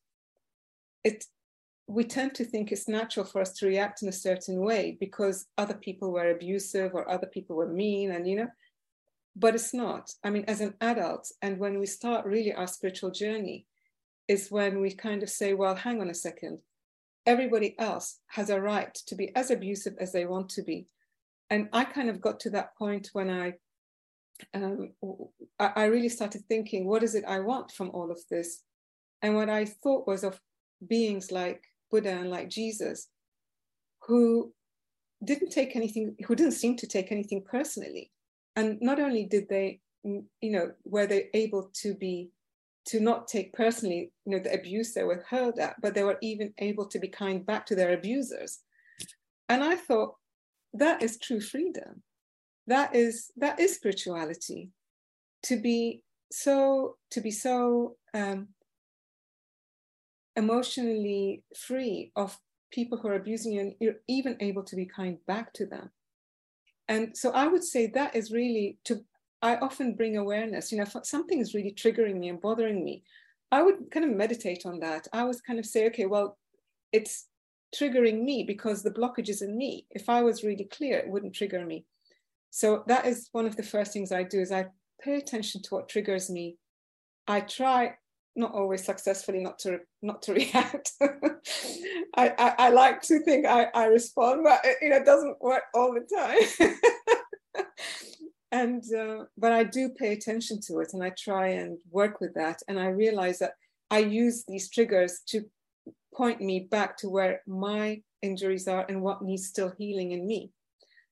it 1.04 1.25
we 1.88 2.06
tend 2.06 2.34
to 2.36 2.45
think 2.45 2.71
it's 2.71 2.88
natural 2.88 3.25
for 3.25 3.41
us 3.41 3.51
to 3.51 3.65
react 3.65 4.01
in 4.01 4.08
a 4.08 4.13
certain 4.13 4.62
way 4.62 4.95
because 4.97 5.47
other 5.58 5.73
people 5.73 6.13
were 6.13 6.30
abusive 6.30 6.93
or 6.93 7.10
other 7.10 7.27
people 7.27 7.58
were 7.58 7.67
mean 7.67 8.12
and 8.12 8.25
you 8.25 8.38
know 8.38 8.47
but 9.34 9.56
it's 9.56 9.73
not. 9.73 10.12
I 10.23 10.30
mean 10.30 10.45
as 10.47 10.62
an 10.62 10.75
adult 10.82 11.32
and 11.41 11.58
when 11.58 11.80
we 11.80 11.86
start 11.86 12.25
really 12.25 12.54
our 12.54 12.67
spiritual 12.67 13.12
journey 13.12 13.65
is 14.28 14.50
when 14.50 14.82
we 14.82 14.94
kind 14.94 15.24
of 15.24 15.30
say, 15.30 15.54
well, 15.54 15.76
hang 15.76 16.02
on 16.02 16.10
a 16.10 16.14
second. 16.16 16.60
Everybody 17.26 17.76
else 17.78 18.20
has 18.28 18.50
a 18.50 18.62
right 18.62 18.94
to 19.08 19.16
be 19.16 19.36
as 19.36 19.52
abusive 19.52 19.94
as 20.00 20.12
they 20.12 20.26
want 20.26 20.50
to 20.50 20.64
be. 20.64 20.88
And 21.50 21.68
I 21.74 21.84
kind 21.84 22.10
of 22.10 22.22
got 22.22 22.40
to 22.42 22.50
that 22.52 22.76
point 22.78 23.10
when 23.14 23.30
I, 23.30 23.54
um, 24.54 24.94
I 25.60 25.86
really 25.86 26.10
started 26.10 26.44
thinking, 26.48 26.88
what 26.88 27.04
is 27.04 27.14
it 27.14 27.26
I 27.28 27.40
want 27.40 27.72
from 27.72 27.92
all 27.92 28.10
of 28.10 28.20
this? 28.30 28.64
And 29.22 29.36
what 29.36 29.50
I 29.50 29.66
thought 29.66 30.08
was 30.08 30.24
of 30.24 30.40
beings 30.88 31.32
like 31.32 31.64
Buddha 31.92 32.12
and 32.12 32.30
like 32.30 32.50
Jesus, 32.50 33.10
who 34.08 34.54
didn't 35.24 35.52
take 35.52 35.76
anything, 35.76 36.16
who 36.26 36.36
didn't 36.36 36.54
seem 36.54 36.76
to 36.78 36.88
take 36.88 37.12
anything 37.12 37.44
personally. 37.44 38.12
And 38.56 38.80
not 38.82 39.00
only 39.00 39.26
did 39.26 39.48
they, 39.50 39.82
you 40.04 40.26
know, 40.42 40.72
were 40.84 41.06
they 41.06 41.30
able 41.34 41.70
to 41.82 41.94
be 41.94 42.32
to 42.84 43.00
not 43.00 43.28
take 43.28 43.54
personally 43.54 44.12
you 44.26 44.32
know 44.32 44.44
the 44.44 44.54
abuse 44.54 44.94
they 44.94 45.04
were 45.04 45.24
hurled 45.30 45.60
at 45.60 45.76
but 45.82 45.94
they 45.94 46.04
were 46.04 46.17
even 46.22 46.52
able 46.58 46.86
to 46.88 47.00
be 47.00 47.08
kind 47.08 47.46
back 47.46 47.65
to 47.65 47.76
their 47.76 47.94
abusers. 47.94 48.60
And 49.50 49.63
i 49.63 49.76
thought 49.76 50.15
that 50.74 51.02
is 51.02 51.17
true 51.17 51.41
freedom. 51.41 52.04
That 52.67 52.96
is 52.96 53.32
that 53.38 53.60
is 53.60 53.76
spirituality. 53.76 54.70
To 55.44 55.58
be 55.58 56.04
so 56.32 56.98
to 57.12 57.22
be 57.22 57.32
so 57.32 57.96
um, 58.13 58.50
emotionally 60.36 61.44
free 61.56 62.12
of 62.15 62.38
people 62.72 62.98
who 62.98 63.10
are 63.10 63.15
abusing 63.15 63.54
you 63.54 63.62
and 63.62 63.74
you're 63.80 64.00
even 64.08 64.38
able 64.39 64.63
to 64.63 64.76
be 64.76 64.86
kind 64.86 65.17
back 65.28 65.52
to 65.54 65.65
them. 65.65 65.89
And 66.88 67.17
so 67.17 67.32
i 67.32 67.48
would 67.48 67.63
say 67.63 67.88
that 67.88 68.15
is 68.15 68.32
really 68.32 68.78
to 68.86 69.04
I 69.41 69.58
often 69.58 69.95
bring 69.95 70.17
awareness. 70.17 70.71
You 70.71 70.80
know, 70.80 70.86
something 71.04 71.39
is 71.39 71.54
really 71.54 71.71
triggering 71.71 72.17
me 72.19 72.30
and 72.30 72.41
bothering 72.41 72.84
me, 72.84 73.04
I 73.51 73.62
would 73.62 73.91
kind 73.91 74.06
of 74.06 74.15
meditate 74.15 74.65
on 74.65 74.80
that. 74.80 75.08
I 75.12 75.23
would 75.23 75.36
kind 75.45 75.60
of 75.60 75.65
say, 75.65 75.88
okay, 75.88 76.06
well, 76.06 76.38
it's 76.91 77.27
triggering 77.75 78.23
me 78.23 78.43
because 78.43 78.82
the 78.82 78.91
blockage 78.91 79.30
is 79.30 79.41
in 79.41 79.58
me. 79.58 79.88
If 79.91 80.10
I 80.10 80.21
was 80.21 80.43
really 80.43 80.65
clear, 80.65 80.97
it 80.99 81.10
wouldn't 81.10 81.36
trigger 81.36 81.65
me. 81.65 81.86
So 82.49 82.84
that 82.88 83.06
is 83.06 83.30
one 83.32 83.45
of 83.45 83.56
the 83.56 83.63
first 83.63 83.93
things 83.93 84.12
I 84.12 84.23
do 84.23 84.39
is 84.39 84.51
I 84.51 84.67
pay 85.01 85.15
attention 85.15 85.62
to 85.63 85.75
what 85.75 85.89
triggers 85.89 86.30
me. 86.30 86.58
I 87.27 87.41
try 87.41 87.95
not 88.36 88.54
always 88.54 88.84
successfully 88.86 89.39
not 89.43 89.60
to 89.60 89.80
not 90.01 90.21
to 90.21 90.34
react 90.41 90.91
I, 92.15 92.30
I, 92.38 92.56
I 92.58 92.69
like 92.69 93.01
to 93.04 93.19
think 93.19 93.45
I, 93.45 93.67
I 93.73 93.86
respond 93.86 94.43
but 94.43 94.62
it, 94.63 94.77
you 94.82 94.89
know 94.89 94.97
it 94.97 95.06
doesn't 95.06 95.41
work 95.41 95.63
all 95.73 95.93
the 95.93 96.08
time 96.15 96.73
and 98.52 98.84
uh, 98.94 99.26
but 99.38 99.52
i 99.52 99.64
do 99.64 99.90
pay 99.90 100.14
attention 100.14 100.60
to 100.60 100.80
it 100.80 100.90
and 100.94 101.04
i 101.04 101.12
try 101.12 101.48
and 101.48 101.78
work 101.90 102.20
with 102.20 102.34
that. 102.34 102.62
And 102.68 102.80
i 102.80 102.88
realize 102.88 103.40
that 103.40 103.54
i 103.90 104.00
use 104.00 104.44
these 104.48 104.70
triggers 104.70 105.22
to 105.28 105.46
point 106.14 106.42
me 106.42 106.68
back 106.72 106.98
to 106.98 107.10
where 107.10 107.42
my 107.48 108.02
injuries 108.22 108.68
are 108.68 108.86
and 108.90 109.02
what 109.02 109.22
needs 109.22 109.48
still 109.48 109.74
healing 109.78 110.12
in 110.12 110.28
me. 110.28 110.52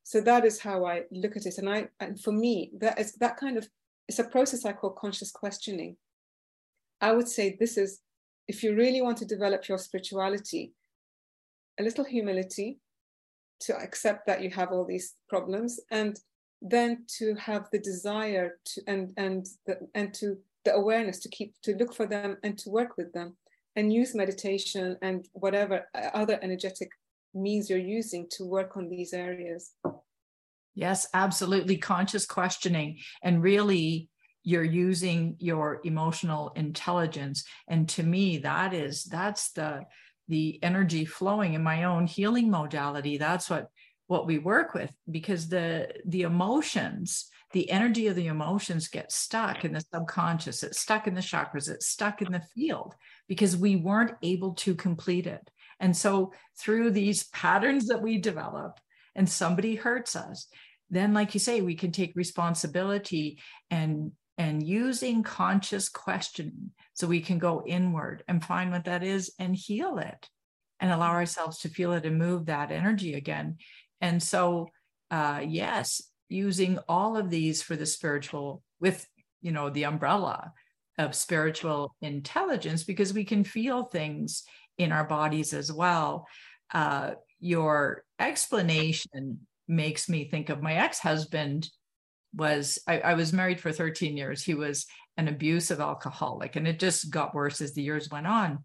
So 0.04 0.22
that 0.22 0.46
is 0.46 0.60
how 0.60 0.86
i 0.86 1.04
look 1.12 1.38
at 1.38 1.46
it. 1.46 1.58
And 1.58 1.70
i 1.70 1.88
and 2.00 2.20
for 2.20 2.32
me 2.32 2.72
that 2.80 3.00
is 3.00 3.14
that 3.16 3.38
kind 3.38 3.58
of 3.58 3.68
it's 4.08 4.20
a 4.20 4.24
process 4.24 4.66
i 4.66 4.74
call 4.74 4.92
conscious 4.92 5.32
questioning. 5.32 5.96
I 7.02 7.14
would 7.14 7.30
say 7.30 7.56
this 7.60 7.78
is, 7.78 8.02
if 8.48 8.64
you 8.64 8.76
really 8.76 9.02
want 9.02 9.18
to 9.20 9.26
develop 9.26 9.68
your 9.68 9.78
spirituality, 9.78 10.74
a 11.80 11.84
little 11.84 12.04
humility 12.04 12.80
to 13.62 13.78
accept 13.78 14.28
that 14.28 14.42
you 14.42 14.50
have 14.50 14.72
all 14.72 14.86
these 14.86 15.16
problems 15.30 15.80
and 15.92 16.20
then 16.62 17.06
to 17.18 17.36
have 17.36 17.70
the 17.72 17.80
desire 17.80 18.58
to 18.66 18.82
and 18.88 19.14
and 19.18 19.48
the, 19.66 19.78
and 19.96 20.14
to 20.14 20.38
the 20.66 20.74
awareness 20.74 21.20
to 21.20 21.30
keep 21.30 21.54
to 21.62 21.76
look 21.76 21.94
for 21.94 22.06
them 22.06 22.38
and 22.44 22.58
to 22.58 22.70
work 22.70 22.98
with 22.98 23.14
them 23.14 23.36
and 23.76 23.94
use 23.94 24.14
meditation 24.14 24.98
and 25.02 25.28
whatever 25.34 25.88
other 26.14 26.38
energetic 26.42 26.90
means 27.34 27.70
you're 27.70 27.80
using 27.80 28.28
to 28.32 28.46
work 28.46 28.76
on 28.76 28.90
these 28.90 29.14
areas. 29.14 29.74
Yes 30.76 31.08
absolutely. 31.14 31.78
Conscious 31.78 32.26
questioning 32.26 33.00
and 33.24 33.42
really 33.42 34.10
you're 34.44 34.64
using 34.64 35.36
your 35.40 35.80
emotional 35.84 36.52
intelligence. 36.56 37.46
And 37.68 37.88
to 37.90 38.04
me 38.04 38.40
that 38.40 38.74
is 38.74 39.06
that's 39.06 39.52
the 39.52 39.86
the 40.28 40.60
energy 40.62 41.06
flowing 41.06 41.54
in 41.54 41.64
my 41.64 41.86
own 41.86 42.06
healing 42.06 42.52
modality. 42.52 43.18
That's 43.18 43.50
what 43.50 43.70
what 44.10 44.26
we 44.26 44.40
work 44.40 44.74
with 44.74 44.92
because 45.10 45.50
the 45.50 45.88
the 46.08 46.24
emotions 46.24 47.28
the 47.54 47.70
energy 47.70 48.08
of 48.08 48.16
the 48.16 48.26
emotions 48.26 48.88
gets 48.88 49.16
stuck 49.16 49.64
in 49.64 49.72
the 49.72 49.86
subconscious 49.94 50.64
it's 50.64 50.80
stuck 50.80 51.06
in 51.06 51.14
the 51.14 51.22
chakras 51.22 51.70
it's 51.70 51.86
stuck 51.86 52.20
in 52.24 52.32
the 52.32 52.42
field 52.56 52.96
because 53.28 53.56
we 53.56 53.76
weren't 53.76 54.18
able 54.24 54.56
to 54.56 54.74
complete 54.74 55.28
it 55.28 55.52
and 55.80 55.96
so 55.96 56.34
through 56.58 56.90
these 56.90 57.26
patterns 57.26 57.86
that 57.86 58.02
we 58.02 58.18
develop 58.18 58.80
and 59.16 59.30
somebody 59.30 59.76
hurts 59.76 60.16
us 60.16 60.48
then 60.90 61.14
like 61.14 61.36
you 61.36 61.40
say 61.40 61.62
we 61.62 61.76
can 61.76 61.92
take 61.92 62.12
responsibility 62.16 63.40
and 63.70 64.12
and 64.40 64.66
using 64.66 65.22
conscious 65.22 65.88
questioning 65.88 66.72
so 66.96 67.06
we 67.06 67.22
can 67.22 67.38
go 67.38 67.62
inward 67.68 68.24
and 68.28 68.44
find 68.44 68.72
what 68.72 68.86
that 68.86 69.04
is 69.04 69.32
and 69.38 69.56
heal 69.56 70.00
it 70.00 70.30
and 70.80 70.92
allow 70.92 71.08
mm-hmm. 71.08 71.18
ourselves 71.18 71.60
to 71.60 71.70
feel 71.70 71.94
it 71.94 72.06
and 72.06 72.18
move 72.18 72.46
that 72.46 72.72
energy 72.72 73.14
again. 73.14 73.58
And 74.02 74.22
so, 74.22 74.70
uh, 75.12 75.42
yes, 75.46 76.02
using 76.30 76.80
all 76.88 77.18
of 77.18 77.30
these 77.30 77.62
for 77.62 77.76
the 77.76 77.86
spiritual 77.86 78.62
with, 78.80 79.08
you 79.42 79.52
know, 79.52 79.70
the 79.70 79.86
umbrella 79.86 80.54
of 80.98 81.16
spiritual 81.16 81.96
intelligence 82.02 82.84
because 82.84 83.14
we 83.14 83.24
can 83.24 83.44
feel 83.44 83.84
things 83.84 84.44
in 84.78 84.92
our 84.92 85.06
bodies 85.06 85.54
as 85.54 85.72
well. 85.72 86.28
Uh, 86.74 87.12
your 87.40 88.04
explanation 88.20 89.40
makes 89.68 90.10
me 90.10 90.26
think 90.26 90.50
of 90.50 90.62
my 90.62 90.74
ex 90.74 91.00
husband 91.00 91.70
was 92.34 92.80
I, 92.88 93.00
I, 93.00 93.14
was 93.16 93.34
married 93.34 93.60
for 93.60 93.72
13 93.72 94.16
years. 94.16 94.44
He 94.44 94.54
was 94.54 94.86
an 95.18 95.28
abusive 95.28 95.80
alcoholic, 95.80 96.56
and 96.56 96.68
it 96.68 96.80
just 96.80 97.10
got 97.10 97.34
worse 97.34 97.62
as 97.62 97.74
the 97.74 97.82
years 97.82 98.10
went 98.10 98.28
on. 98.28 98.64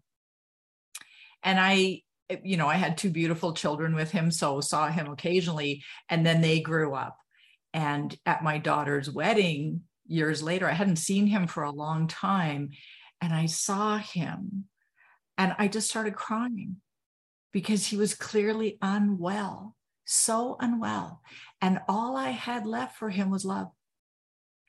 And 1.41 1.59
I, 1.59 2.01
you 2.43 2.57
know, 2.57 2.67
I 2.67 2.75
had 2.75 2.97
two 2.97 3.09
beautiful 3.09 3.53
children 3.53 3.95
with 3.95 4.11
him, 4.11 4.31
so 4.31 4.61
saw 4.61 4.89
him 4.89 5.07
occasionally, 5.07 5.83
and 6.09 6.25
then 6.25 6.41
they 6.41 6.59
grew 6.59 6.93
up. 6.93 7.17
And 7.73 8.15
at 8.25 8.43
my 8.43 8.57
daughter's 8.57 9.09
wedding 9.09 9.81
years 10.07 10.41
later, 10.41 10.67
I 10.67 10.73
hadn't 10.73 10.97
seen 10.97 11.27
him 11.27 11.47
for 11.47 11.63
a 11.63 11.71
long 11.71 12.07
time, 12.07 12.71
and 13.21 13.33
I 13.33 13.45
saw 13.45 13.97
him, 13.97 14.65
and 15.37 15.55
I 15.57 15.67
just 15.67 15.89
started 15.89 16.15
crying 16.15 16.77
because 17.51 17.85
he 17.85 17.97
was 17.97 18.13
clearly 18.15 18.77
unwell 18.81 19.75
so 20.05 20.55
unwell. 20.59 21.21
And 21.61 21.81
all 21.87 22.15
I 22.15 22.29
had 22.29 22.65
left 22.65 22.97
for 22.97 23.09
him 23.09 23.29
was 23.29 23.43
love. 23.43 23.71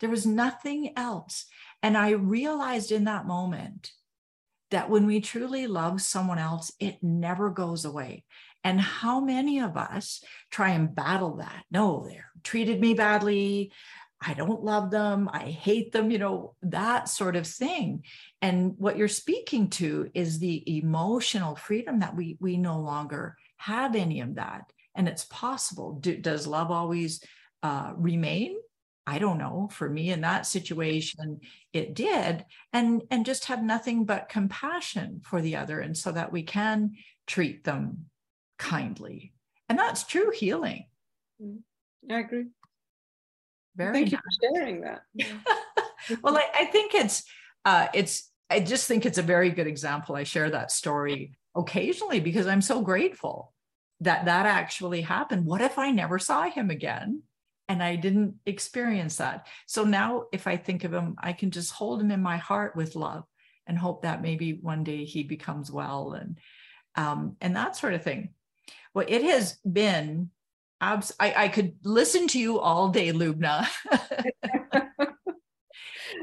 There 0.01 0.11
was 0.11 0.27
nothing 0.27 0.93
else. 0.97 1.47
And 1.83 1.97
I 1.97 2.11
realized 2.11 2.91
in 2.91 3.05
that 3.05 3.27
moment 3.27 3.93
that 4.71 4.91
when 4.91 5.07
we 5.07 5.21
truly 5.21 5.67
love 5.67 6.01
someone 6.01 6.39
else, 6.39 6.73
it 6.81 7.03
never 7.03 7.51
goes 7.51 7.85
away. 7.85 8.25
And 8.65 8.81
how 8.81 9.21
many 9.21 9.61
of 9.61 9.77
us 9.77 10.23
try 10.51 10.71
and 10.71 10.95
battle 10.95 11.37
that? 11.37 11.65
No, 11.71 12.07
they 12.07 12.21
treated 12.43 12.81
me 12.81 12.95
badly. 12.95 13.73
I 14.21 14.35
don't 14.35 14.65
love 14.65 14.91
them. 14.91 15.29
I 15.33 15.45
hate 15.51 15.93
them, 15.93 16.11
you 16.11 16.19
know, 16.19 16.55
that 16.63 17.09
sort 17.09 17.37
of 17.37 17.47
thing. 17.47 18.03
And 18.43 18.75
what 18.79 18.97
you're 18.97 19.09
speaking 19.09 19.71
to 19.71 20.11
is 20.15 20.39
the 20.39 20.79
emotional 20.79 21.55
freedom 21.55 22.01
that 22.01 22.17
we 22.17 22.37
we 22.41 22.57
no 22.57 22.81
longer 22.81 23.37
have 23.59 23.95
any 23.95 24.21
of 24.21 24.35
that 24.37 24.63
and 24.97 25.09
it's 25.09 25.27
possible. 25.27 25.93
Do, 26.01 26.17
does 26.17 26.47
love 26.47 26.71
always 26.71 27.23
uh, 27.63 27.93
remain? 27.97 28.57
I 29.07 29.19
don't 29.19 29.39
know. 29.39 29.69
For 29.71 29.89
me 29.89 30.11
in 30.11 30.23
that 30.23 30.47
situation, 30.47 31.41
it 31.73 31.95
did, 31.95 32.45
and 32.73 33.03
and 33.11 33.25
just 33.25 33.45
have 33.47 33.63
nothing 33.63 34.05
but 34.05 34.29
compassion 34.29 35.21
for 35.25 35.41
the 35.41 35.57
other, 35.57 35.79
and 35.81 35.97
so 35.97 36.11
that 36.13 36.33
we 36.33 36.43
can 36.43 36.97
treat 37.27 37.65
them 37.65 38.07
kindly, 38.59 39.33
and 39.69 39.79
that's 39.79 40.05
true 40.05 40.31
healing. 40.31 40.87
Mm-hmm. 41.41 42.13
I 42.13 42.19
agree. 42.21 42.47
Very 43.77 43.93
Thank 43.93 44.13
nice. 44.13 44.13
you 44.13 44.19
for 44.19 44.57
sharing 44.57 44.81
that. 44.81 45.03
well, 46.23 46.37
I, 46.37 46.45
I 46.55 46.65
think 46.67 46.95
it's 46.95 47.25
uh, 47.65 47.89
it's 47.95 48.31
I 48.51 48.61
just 48.61 48.89
think 48.89 49.07
it's 49.07 49.19
a 49.19 49.23
very 49.23 49.51
good 49.51 49.67
example. 49.67 50.17
I 50.17 50.25
share 50.25 50.51
that 50.51 50.71
story 50.71 51.37
occasionally 51.55 52.21
because 52.21 52.47
I'm 52.47 52.63
so 52.63 52.81
grateful 52.81 53.53
that 54.01 54.25
that 54.27 54.47
actually 54.47 55.03
happened. 55.03 55.47
What 55.47 55.61
if 55.61 55.79
I 55.79 55.91
never 55.91 56.19
saw 56.19 56.45
him 56.45 56.71
again? 56.71 57.23
And 57.69 57.83
I 57.83 57.97
didn't 57.97 58.37
experience 58.47 59.17
that. 59.17 59.49
So 59.67 59.85
now, 59.85 60.27
if 60.33 60.47
I 60.47 60.57
think 60.57 60.85
of 60.85 60.95
him, 60.95 61.17
I 61.19 61.33
can 61.33 61.51
just 61.51 61.73
hold 61.73 62.01
him 62.01 62.11
in 62.13 62.23
my 62.23 62.37
heart 62.37 62.77
with 62.77 62.95
love 62.95 63.25
and 63.67 63.77
hope 63.77 64.03
that 64.03 64.23
maybe 64.23 64.53
one 64.55 64.85
day 64.85 65.05
he 65.05 65.25
becomes 65.25 65.71
well 65.71 66.13
and 66.13 66.39
um, 66.95 67.37
and 67.41 67.57
that 67.57 67.77
sort 67.77 67.95
of 67.95 68.03
thing. 68.03 68.31
Well, 68.95 69.05
it 69.09 69.23
has 69.25 69.59
been. 69.71 70.31
Abs- 70.81 71.15
I, 71.19 71.35
I 71.45 71.49
could 71.49 71.77
listen 71.85 72.29
to 72.29 72.39
you 72.39 72.61
all 72.61 72.91
day, 72.91 73.13
Lubna. 73.13 73.67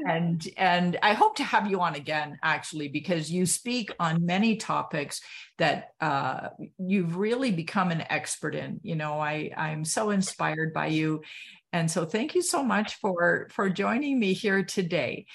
and 0.06 0.46
and 0.56 0.98
I 1.02 1.14
hope 1.14 1.36
to 1.36 1.44
have 1.44 1.70
you 1.70 1.80
on 1.80 1.94
again, 1.94 2.38
actually, 2.42 2.88
because 2.88 3.30
you 3.30 3.46
speak 3.46 3.90
on 3.98 4.26
many 4.26 4.56
topics 4.56 5.20
that 5.58 5.90
uh, 6.00 6.48
you've 6.78 7.16
really 7.16 7.50
become 7.50 7.90
an 7.90 8.04
expert 8.10 8.54
in. 8.54 8.80
You 8.82 8.96
know, 8.96 9.20
I 9.20 9.50
I'm 9.56 9.84
so 9.84 10.10
inspired 10.10 10.72
by 10.74 10.88
you, 10.88 11.22
and 11.72 11.90
so 11.90 12.04
thank 12.04 12.34
you 12.34 12.42
so 12.42 12.62
much 12.62 12.96
for 12.96 13.48
for 13.50 13.70
joining 13.70 14.18
me 14.18 14.34
here 14.34 14.62
today. 14.62 15.26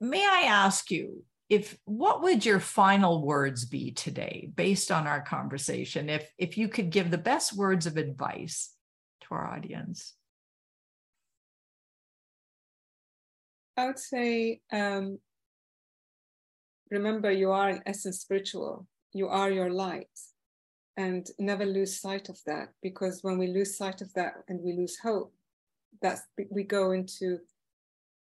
May 0.00 0.24
I 0.24 0.42
ask 0.46 0.90
you 0.90 1.24
if 1.48 1.76
what 1.84 2.22
would 2.22 2.46
your 2.46 2.60
final 2.60 3.24
words 3.24 3.64
be 3.64 3.90
today 3.90 4.50
based 4.54 4.92
on 4.92 5.06
our 5.06 5.20
conversation 5.20 6.08
if 6.08 6.30
if 6.38 6.56
you 6.56 6.68
could 6.68 6.90
give 6.90 7.10
the 7.10 7.18
best 7.18 7.56
words 7.56 7.86
of 7.86 7.96
advice 7.96 8.72
to 9.22 9.26
our 9.32 9.46
audience 9.46 10.14
I 13.76 13.86
would 13.86 13.98
say, 13.98 14.60
um, 14.72 15.18
remember, 16.90 17.30
you 17.30 17.50
are 17.50 17.70
in 17.70 17.82
essence 17.86 18.20
spiritual. 18.20 18.86
You 19.12 19.28
are 19.28 19.50
your 19.50 19.70
light. 19.70 20.08
And 20.96 21.26
never 21.38 21.64
lose 21.64 22.00
sight 22.00 22.28
of 22.28 22.38
that 22.46 22.70
because 22.82 23.22
when 23.22 23.38
we 23.38 23.46
lose 23.46 23.76
sight 23.76 24.02
of 24.02 24.12
that 24.14 24.34
and 24.48 24.60
we 24.60 24.72
lose 24.72 24.98
hope, 24.98 25.32
that's 26.02 26.22
we 26.50 26.62
go 26.62 26.90
into 26.90 27.38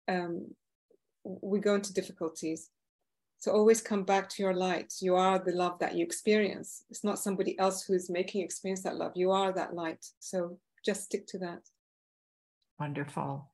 um, 0.09 0.55
we 1.25 1.59
go 1.59 1.75
into 1.75 1.93
difficulties. 1.95 2.71
So 3.39 3.53
always 3.53 3.81
come 3.81 4.05
back 4.05 4.29
to 4.31 4.43
your 4.43 4.55
light. 4.55 4.95
You 5.01 5.17
are 5.17 5.39
the 5.39 5.53
love 5.53 5.79
that 5.79 5.95
you 5.95 6.05
experience. 6.05 6.85
It's 6.91 7.05
not 7.05 7.19
somebody 7.19 7.59
else 7.59 7.83
who's 7.83 8.11
making 8.11 8.41
you 8.41 8.45
experience 8.45 8.83
that 8.83 8.97
love. 8.97 9.13
You 9.15 9.31
are 9.31 9.53
that 9.53 9.75
light. 9.75 10.05
So 10.19 10.59
just 10.85 11.05
stick 11.05 11.27
to 11.29 11.39
that. 11.39 11.61
Wonderful. 12.79 13.49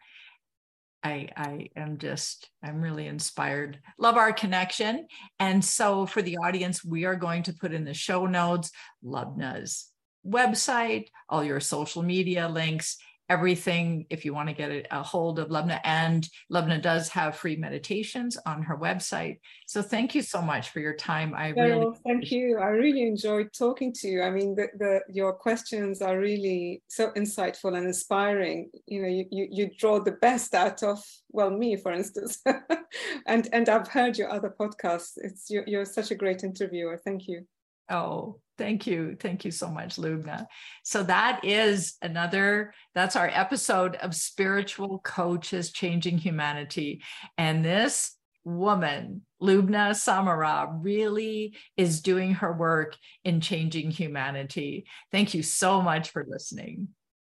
I, 1.04 1.28
I 1.36 1.68
am 1.76 1.98
just, 1.98 2.48
I'm 2.62 2.80
really 2.80 3.06
inspired. 3.06 3.80
Love 3.98 4.16
our 4.16 4.32
connection. 4.32 5.06
And 5.38 5.64
so 5.64 6.06
for 6.06 6.22
the 6.22 6.38
audience, 6.38 6.84
we 6.84 7.04
are 7.04 7.16
going 7.16 7.42
to 7.44 7.52
put 7.54 7.72
in 7.72 7.84
the 7.84 7.94
show 7.94 8.26
notes 8.26 8.70
Lubna's 9.04 9.88
website, 10.26 11.06
all 11.28 11.42
your 11.42 11.60
social 11.60 12.02
media 12.02 12.48
links, 12.48 12.98
everything 13.32 14.06
if 14.10 14.24
you 14.24 14.34
want 14.34 14.48
to 14.48 14.54
get 14.54 14.86
a, 14.90 15.02
hold 15.02 15.38
of 15.38 15.48
Lubna. 15.48 15.80
And 15.84 16.28
Lubna 16.52 16.80
does 16.80 17.08
have 17.08 17.36
free 17.36 17.56
meditations 17.56 18.36
on 18.44 18.62
her 18.62 18.76
website. 18.76 19.38
So 19.66 19.80
thank 19.80 20.14
you 20.14 20.22
so 20.22 20.42
much 20.42 20.68
for 20.70 20.80
your 20.80 20.94
time. 20.94 21.32
I 21.34 21.48
really 21.48 21.96
thank 22.06 22.30
you. 22.30 22.58
I 22.58 22.68
really 22.68 23.02
enjoyed 23.02 23.48
talking 23.52 23.92
to 23.94 24.08
you. 24.08 24.22
I 24.22 24.30
mean, 24.30 24.54
the, 24.54 24.66
the 24.78 25.00
your 25.08 25.32
questions 25.32 26.02
are 26.02 26.18
really 26.18 26.82
so 26.88 27.10
insightful 27.12 27.74
and 27.76 27.86
inspiring. 27.86 28.70
You 28.86 29.02
know, 29.02 29.08
you, 29.08 29.24
you, 29.30 29.48
you 29.50 29.70
draw 29.78 29.98
the 29.98 30.18
best 30.28 30.54
out 30.54 30.82
of 30.82 31.02
well 31.30 31.50
me, 31.50 31.76
for 31.76 31.92
instance, 31.92 32.42
and 33.26 33.48
and 33.52 33.68
I've 33.68 33.88
heard 33.88 34.18
your 34.18 34.30
other 34.30 34.54
podcasts. 34.60 35.12
It's 35.16 35.48
you're, 35.48 35.64
you're 35.66 35.84
such 35.98 36.10
a 36.10 36.20
great 36.22 36.44
interviewer. 36.44 37.00
Thank 37.04 37.28
you. 37.28 37.46
Oh, 37.92 38.40
thank 38.56 38.86
you. 38.86 39.16
Thank 39.20 39.44
you 39.44 39.50
so 39.50 39.68
much, 39.70 39.96
Lubna. 39.96 40.46
So 40.82 41.02
that 41.02 41.44
is 41.44 41.96
another, 42.00 42.72
that's 42.94 43.16
our 43.16 43.28
episode 43.28 43.96
of 43.96 44.14
Spiritual 44.14 45.00
Coaches 45.00 45.70
Changing 45.72 46.16
Humanity. 46.16 47.02
And 47.36 47.62
this 47.62 48.16
woman, 48.44 49.22
Lubna 49.42 49.94
Samara, 49.94 50.72
really 50.80 51.56
is 51.76 52.00
doing 52.00 52.32
her 52.34 52.52
work 52.52 52.96
in 53.24 53.40
changing 53.40 53.90
humanity. 53.90 54.86
Thank 55.12 55.34
you 55.34 55.42
so 55.42 55.82
much 55.82 56.10
for 56.10 56.24
listening. 56.26 56.88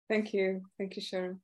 Thank 0.08 0.34
you. 0.34 0.62
Thank 0.78 0.96
you, 0.96 1.02
Sharon. 1.02 1.40